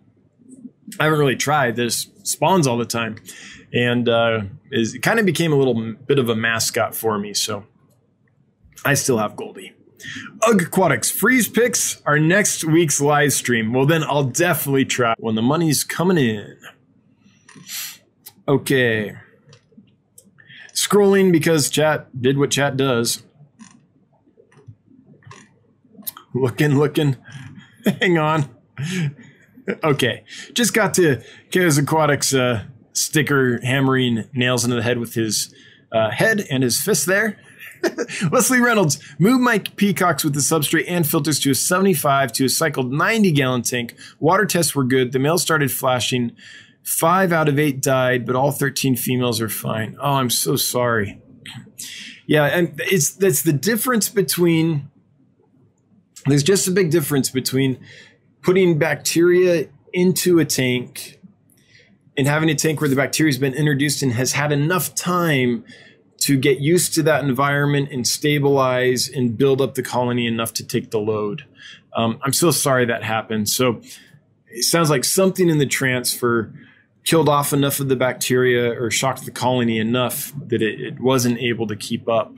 [0.99, 1.75] I haven't really tried.
[1.75, 3.17] This spawns all the time,
[3.73, 4.41] and uh,
[4.71, 7.33] is kind of became a little bit of a mascot for me.
[7.33, 7.65] So
[8.83, 9.73] I still have Goldie.
[10.41, 13.71] Ugg Aquatics freeze picks our next week's live stream.
[13.71, 16.57] Well, then I'll definitely try when the money's coming in.
[18.47, 19.15] Okay.
[20.73, 23.23] Scrolling because chat did what chat does.
[26.33, 27.17] Looking, looking.
[27.99, 28.49] Hang on.
[29.83, 30.23] Okay.
[30.53, 31.21] Just got to
[31.51, 35.53] Chaos Aquatics uh, sticker hammering nails into the head with his
[35.91, 37.39] uh, head and his fist there.
[38.31, 42.49] Leslie Reynolds, move my peacocks with the substrate and filters to a 75 to a
[42.49, 43.95] cycled 90 gallon tank.
[44.19, 45.11] Water tests were good.
[45.11, 46.35] The males started flashing.
[46.83, 49.97] Five out of eight died, but all 13 females are fine.
[50.01, 51.21] Oh, I'm so sorry.
[52.25, 54.89] Yeah, and it's that's the difference between
[56.25, 57.79] there's just a big difference between
[58.41, 61.19] putting bacteria into a tank
[62.17, 65.63] and having a tank where the bacteria has been introduced and has had enough time
[66.19, 70.65] to get used to that environment and stabilize and build up the colony enough to
[70.65, 71.45] take the load.
[71.95, 73.49] Um, I'm so sorry that happened.
[73.49, 73.81] So
[74.47, 76.53] it sounds like something in the transfer
[77.03, 81.37] killed off enough of the bacteria or shocked the colony enough that it, it wasn't
[81.39, 82.35] able to keep up.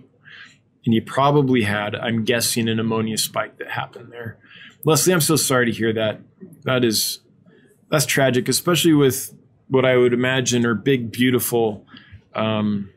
[0.86, 4.38] And you probably had, I'm guessing, an ammonia spike that happened there.
[4.86, 6.20] Leslie, I'm so sorry to hear that.
[6.64, 7.20] That is,
[7.90, 9.34] that's tragic, especially with
[9.70, 11.86] what I would imagine are big, beautiful.
[12.36, 12.90] Um,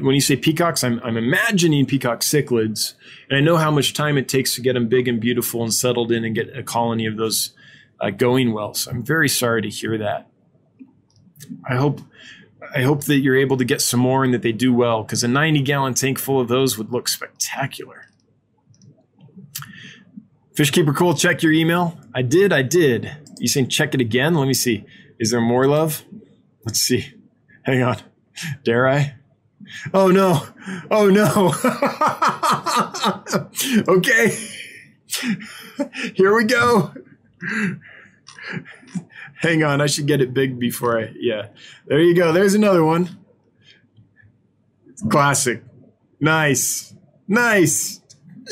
[0.00, 2.94] when you say peacocks, I'm, I'm imagining peacock cichlids,
[3.28, 5.74] and I know how much time it takes to get them big and beautiful and
[5.74, 7.52] settled in and get a colony of those
[8.00, 8.74] uh, going well.
[8.74, 10.28] So I'm very sorry to hear that.
[11.68, 12.00] I hope
[12.74, 15.22] I hope that you're able to get some more and that they do well because
[15.22, 18.08] a 90 gallon tank full of those would look spectacular.
[20.54, 21.98] Fishkeeper Cool, check your email.
[22.14, 23.10] I did, I did.
[23.38, 24.34] You saying check it again?
[24.34, 24.84] Let me see.
[25.18, 26.04] Is there more love?
[26.64, 27.14] Let's see.
[27.64, 27.96] Hang on.
[28.64, 29.14] Dare I?
[29.94, 30.46] Oh no.
[30.90, 31.54] Oh no.
[33.94, 34.36] okay.
[36.14, 36.92] Here we go.
[39.42, 41.12] Hang on, I should get it big before I.
[41.18, 41.48] Yeah,
[41.86, 42.32] there you go.
[42.32, 43.18] There's another one.
[45.10, 45.64] Classic.
[46.20, 46.94] Nice,
[47.26, 48.00] nice.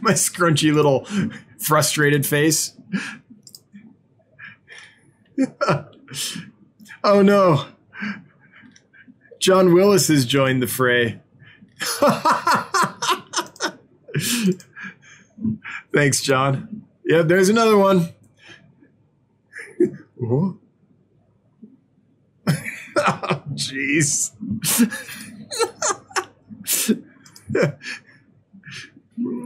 [0.00, 1.06] My scrunchy little
[1.58, 2.76] frustrated face.
[7.04, 7.66] oh no.
[9.38, 11.20] John Willis has joined the fray.
[15.94, 16.82] Thanks, John.
[17.04, 18.08] Yep, there's another one.
[20.22, 20.58] Oh,
[23.54, 24.32] jeez.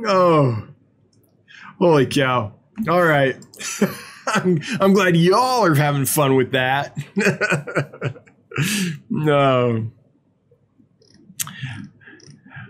[0.06, 0.68] oh,
[1.78, 2.52] holy cow.
[2.88, 3.36] All right.
[4.26, 6.96] I'm, I'm glad y'all are having fun with that.
[9.08, 9.90] no.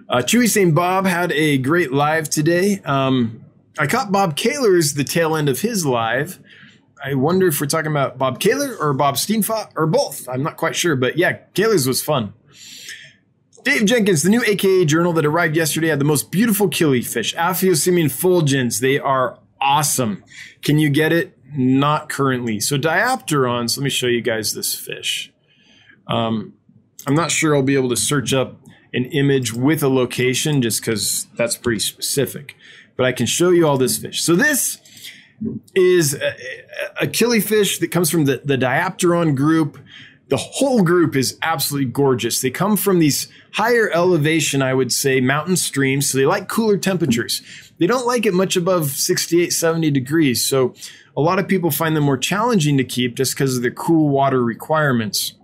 [0.08, 2.80] Uh, Chewy saying Bob had a great live today.
[2.84, 3.44] Um,
[3.78, 6.38] I caught Bob Kaler's the tail end of his live.
[7.04, 10.28] I wonder if we're talking about Bob Kaler or Bob Steenfot or both.
[10.28, 12.32] I'm not quite sure, but yeah, Kaler's was fun.
[13.64, 18.06] Dave Jenkins, the new AKA journal that arrived yesterday had the most beautiful killifish, Aphyosemion
[18.06, 18.80] fulgens.
[18.80, 20.22] They are awesome.
[20.62, 21.36] Can you get it?
[21.52, 22.60] Not currently.
[22.60, 25.32] So diapterons, let me show you guys this fish.
[26.06, 26.54] Um,
[27.06, 28.60] I'm not sure I'll be able to search up
[28.92, 32.56] an image with a location just because that's pretty specific.
[32.96, 34.22] But I can show you all this fish.
[34.22, 34.78] So this
[35.74, 36.34] is a,
[37.02, 39.78] a killifish that comes from the, the diapteron group.
[40.28, 42.40] The whole group is absolutely gorgeous.
[42.40, 46.10] They come from these higher elevation, I would say, mountain streams.
[46.10, 47.42] So they like cooler temperatures.
[47.78, 50.44] They don't like it much above 68, 70 degrees.
[50.44, 50.74] So
[51.16, 54.08] a lot of people find them more challenging to keep just because of the cool
[54.08, 55.34] water requirements.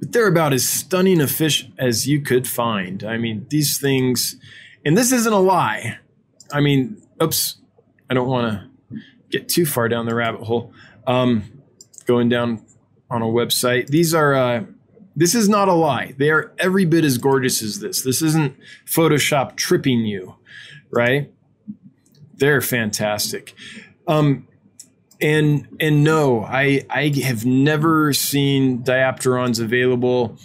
[0.00, 3.04] But they're about as stunning a fish as you could find.
[3.04, 4.36] I mean, these things,
[4.84, 5.98] and this isn't a lie.
[6.52, 7.56] I mean, oops,
[8.08, 8.69] I don't want to
[9.30, 10.72] get too far down the rabbit hole.
[11.06, 11.60] Um,
[12.06, 12.64] going down
[13.08, 13.88] on a website.
[13.88, 14.64] These are uh,
[15.16, 16.14] this is not a lie.
[16.18, 18.02] They are every bit as gorgeous as this.
[18.02, 20.36] This isn't Photoshop tripping you,
[20.90, 21.32] right?
[22.34, 23.54] They're fantastic.
[24.06, 24.48] Um,
[25.20, 30.38] and and no, I I have never seen diapterons available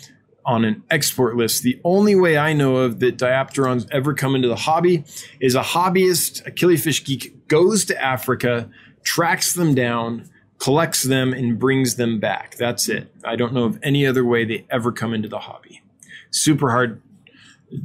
[0.45, 1.63] on an export list.
[1.63, 5.03] The only way I know of that diapterons ever come into the hobby
[5.39, 8.69] is a hobbyist, a killifish geek, goes to Africa,
[9.03, 12.55] tracks them down, collects them, and brings them back.
[12.57, 13.11] That's it.
[13.23, 15.81] I don't know of any other way they ever come into the hobby.
[16.29, 17.01] Super hard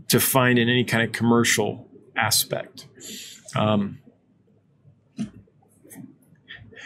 [0.08, 2.86] to find in any kind of commercial aspect.
[3.56, 3.99] Um,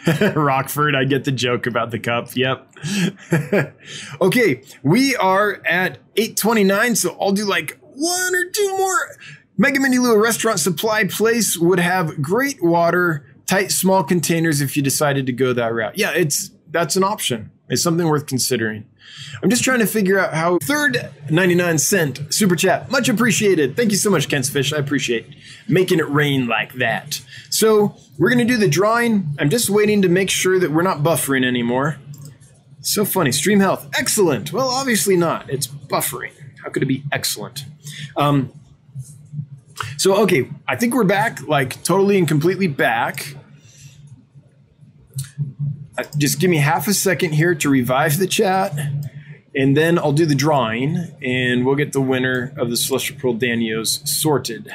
[0.35, 2.35] Rockford, I get the joke about the cup.
[2.35, 2.73] Yep.
[4.21, 9.17] okay, we are at 829, so I'll do like one or two more.
[9.57, 14.83] Mega Mini Lua Restaurant Supply Place would have great water, tight small containers if you
[14.83, 15.97] decided to go that route.
[15.97, 17.51] Yeah, it's that's an option.
[17.69, 18.85] It's something worth considering.
[19.41, 22.91] I'm just trying to figure out how third 99 cent super chat.
[22.91, 23.75] Much appreciated.
[23.75, 24.71] Thank you so much, Kent's Fish.
[24.71, 25.27] I appreciate
[25.67, 27.21] making it rain like that.
[27.49, 29.35] So we're to do the drawing.
[29.39, 31.97] I'm just waiting to make sure that we're not buffering anymore.
[32.81, 33.31] So funny.
[33.31, 33.89] Stream health.
[33.97, 34.53] Excellent.
[34.53, 35.49] Well, obviously not.
[35.49, 36.31] It's buffering.
[36.63, 37.65] How could it be excellent?
[38.15, 38.53] Um,
[39.97, 43.35] so, okay, I think we're back, like totally and completely back.
[45.97, 48.77] Uh, just give me half a second here to revive the chat,
[49.55, 53.35] and then I'll do the drawing, and we'll get the winner of the Celestial Pearl
[53.35, 54.71] Danios sorted.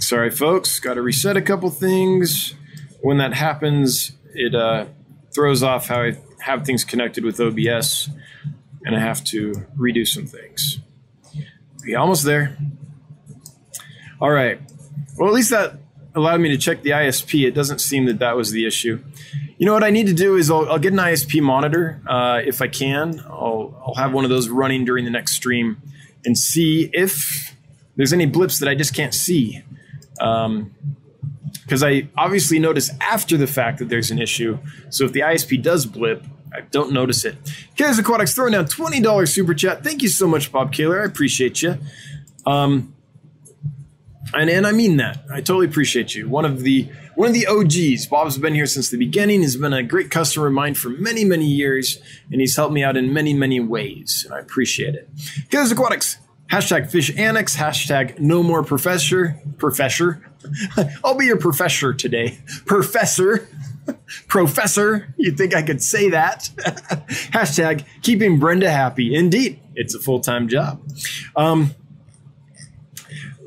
[0.00, 2.54] Sorry, folks, got to reset a couple things.
[3.00, 4.86] When that happens, it uh,
[5.32, 8.10] throws off how I have things connected with OBS,
[8.84, 10.80] and I have to redo some things.
[11.82, 12.56] Be almost there.
[14.20, 14.60] All right.
[15.16, 15.78] Well, at least that
[16.14, 17.46] allowed me to check the ISP.
[17.46, 19.02] It doesn't seem that that was the issue.
[19.58, 22.40] You know what I need to do is I'll, I'll get an ISP monitor uh,
[22.44, 23.20] if I can.
[23.26, 25.80] I'll, I'll have one of those running during the next stream
[26.24, 27.54] and see if
[27.96, 29.62] there's any blips that I just can't see.
[30.20, 30.74] Um,
[31.62, 34.58] because I obviously notice after the fact that there's an issue.
[34.90, 37.36] So if the ISP does blip, I don't notice it.
[37.76, 39.82] Killers Aquatics throwing down $20 super chat.
[39.82, 41.00] Thank you so much, Bob Kaler.
[41.00, 41.78] I appreciate you.
[42.46, 42.93] Um,
[44.36, 45.24] and, and I mean that.
[45.30, 46.28] I totally appreciate you.
[46.28, 48.06] One of the one of the OGs.
[48.06, 49.42] Bob's been here since the beginning.
[49.42, 51.98] He's been a great customer of mine for many, many years,
[52.30, 54.22] and he's helped me out in many, many ways.
[54.24, 55.08] And I appreciate it.
[55.50, 56.18] Killers Aquatics.
[56.50, 57.56] Hashtag fish annex.
[57.56, 59.40] Hashtag no more professor.
[59.58, 60.30] Professor.
[61.04, 62.38] I'll be your professor today.
[62.66, 63.48] Professor.
[64.28, 65.14] Professor.
[65.16, 66.50] You'd think I could say that.
[67.32, 69.14] Hashtag keeping Brenda happy.
[69.14, 70.82] Indeed, it's a full time job.
[71.36, 71.74] Um,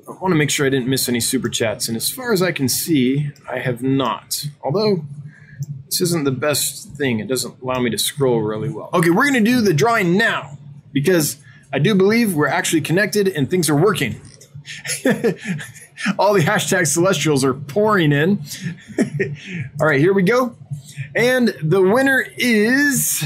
[0.07, 1.87] I want to make sure I didn't miss any super chats.
[1.87, 4.45] And as far as I can see, I have not.
[4.61, 5.05] Although
[5.85, 8.89] this isn't the best thing, it doesn't allow me to scroll really well.
[8.93, 10.57] Okay, we're to do the drawing now
[10.93, 11.37] because
[11.73, 14.21] I do believe we're actually connected and things are working.
[16.19, 18.43] All the hashtag celestials are pouring in.
[19.79, 20.55] All right, here we go.
[21.15, 23.23] And the winner is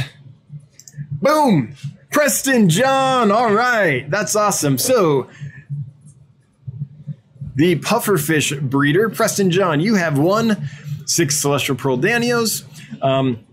[1.12, 1.76] boom,
[2.10, 3.32] Preston John.
[3.32, 4.78] All right, that's awesome.
[4.78, 5.30] So
[7.62, 10.68] the pufferfish breeder, Preston John, you have won
[11.06, 12.64] six Celestial Pearl Danios.
[13.04, 13.46] Um,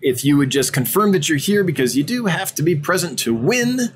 [0.00, 3.18] if you would just confirm that you're here because you do have to be present
[3.18, 3.92] to win.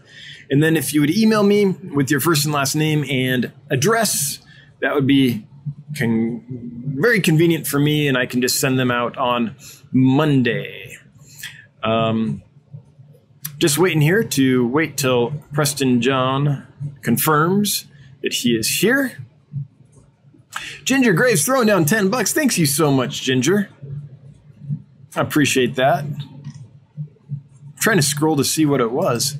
[0.51, 4.41] And then if you would email me with your first and last name and address,
[4.83, 5.47] that would be
[5.97, 6.45] con-
[6.99, 9.57] very convenient for me, and I can just send them out on
[9.91, 10.99] Monday.
[11.83, 12.43] Um,
[13.57, 16.67] just waiting here to wait till Preston John
[17.01, 17.87] confirms
[18.23, 19.19] that he is here.
[20.85, 22.33] Ginger Graves throwing down 10 bucks.
[22.33, 23.69] Thanks you so much, Ginger.
[25.15, 26.05] I appreciate that.
[26.05, 26.53] I'm
[27.81, 29.39] trying to scroll to see what it was.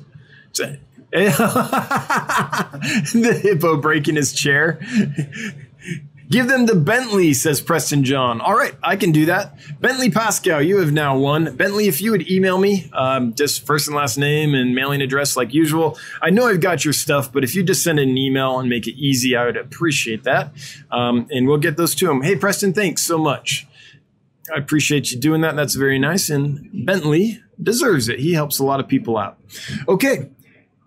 [1.11, 4.79] The hippo breaking his chair.
[6.29, 8.39] Give them the Bentley, says Preston John.
[8.39, 9.57] All right, I can do that.
[9.81, 11.55] Bentley Pascoe, you have now won.
[11.55, 15.35] Bentley, if you would email me, um, just first and last name and mailing address
[15.35, 15.97] like usual.
[16.21, 18.87] I know I've got your stuff, but if you just send an email and make
[18.87, 20.53] it easy, I would appreciate that.
[20.91, 22.21] Um, and we'll get those to him.
[22.21, 23.65] Hey, Preston, thanks so much.
[24.53, 25.55] I appreciate you doing that.
[25.55, 26.29] That's very nice.
[26.29, 28.19] And Bentley deserves it.
[28.19, 29.39] He helps a lot of people out.
[29.87, 30.29] Okay.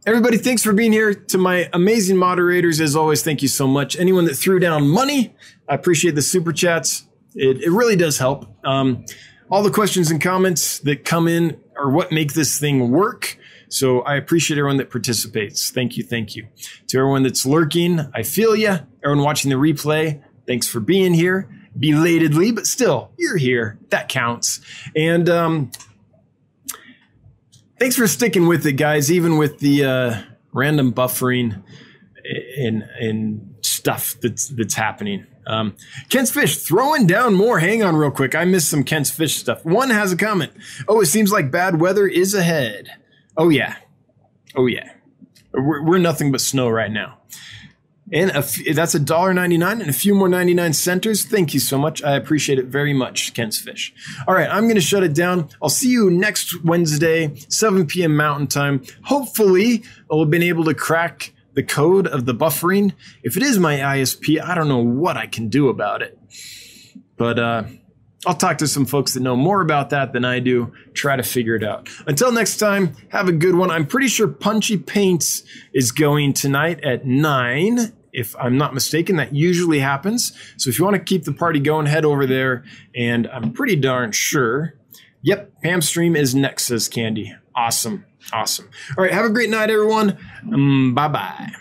[0.05, 1.15] Everybody, thanks for being here.
[1.15, 3.97] To my amazing moderators, as always, thank you so much.
[3.97, 5.33] Anyone that threw down money,
[5.69, 7.07] I appreciate the super chats.
[7.37, 8.53] It, it really does help.
[8.66, 9.05] Um,
[9.49, 13.39] all the questions and comments that come in are what make this thing work.
[13.69, 15.70] So I appreciate everyone that participates.
[15.70, 16.03] Thank you.
[16.03, 16.49] Thank you.
[16.89, 18.81] To everyone that's lurking, I feel you.
[19.05, 21.49] Everyone watching the replay, thanks for being here
[21.79, 23.79] belatedly, but still, you're here.
[23.91, 24.61] That counts.
[24.97, 25.70] And um,
[27.83, 30.23] thanks for sticking with it, guys, even with the uh,
[30.53, 31.65] random buffering
[32.57, 35.27] and, and stuff that's, that's happening.
[35.49, 35.75] Um,
[36.09, 37.59] Kent's Fish throwing down more.
[37.59, 38.37] Hang on, real quick.
[38.37, 39.65] I missed some Kent's Fish stuff.
[39.65, 40.53] One has a comment.
[40.87, 42.89] Oh, it seems like bad weather is ahead.
[43.37, 43.75] Oh, yeah.
[44.55, 44.93] Oh, yeah.
[45.53, 47.19] We're, we're nothing but snow right now.
[48.12, 51.24] And a f- that's a dollar ninety nine and a few more ninety nine centers.
[51.24, 52.02] Thank you so much.
[52.02, 53.94] I appreciate it very much, Kent's Fish.
[54.28, 55.48] All right, I'm going to shut it down.
[55.62, 58.16] I'll see you next Wednesday, 7 p.m.
[58.16, 58.82] Mountain Time.
[59.05, 62.93] Hopefully, I'll have been able to crack the code of the buffering.
[63.22, 66.18] If it is my ISP, I don't know what I can do about it.
[67.16, 67.64] But uh,
[68.26, 71.22] I'll talk to some folks that know more about that than I do, try to
[71.22, 71.89] figure it out.
[72.06, 73.70] Until next time, have a good one.
[73.70, 79.34] I'm pretty sure Punchy Paints is going tonight at 9 if I'm not mistaken, that
[79.34, 80.32] usually happens.
[80.56, 82.64] So if you want to keep the party going, head over there.
[82.94, 84.74] And I'm pretty darn sure.
[85.22, 87.34] Yep, Pam Stream is next, says Candy.
[87.55, 88.05] Awesome.
[88.32, 88.68] Awesome.
[88.97, 89.12] All right.
[89.12, 90.18] Have a great night, everyone.
[90.52, 91.52] Um, bye bye.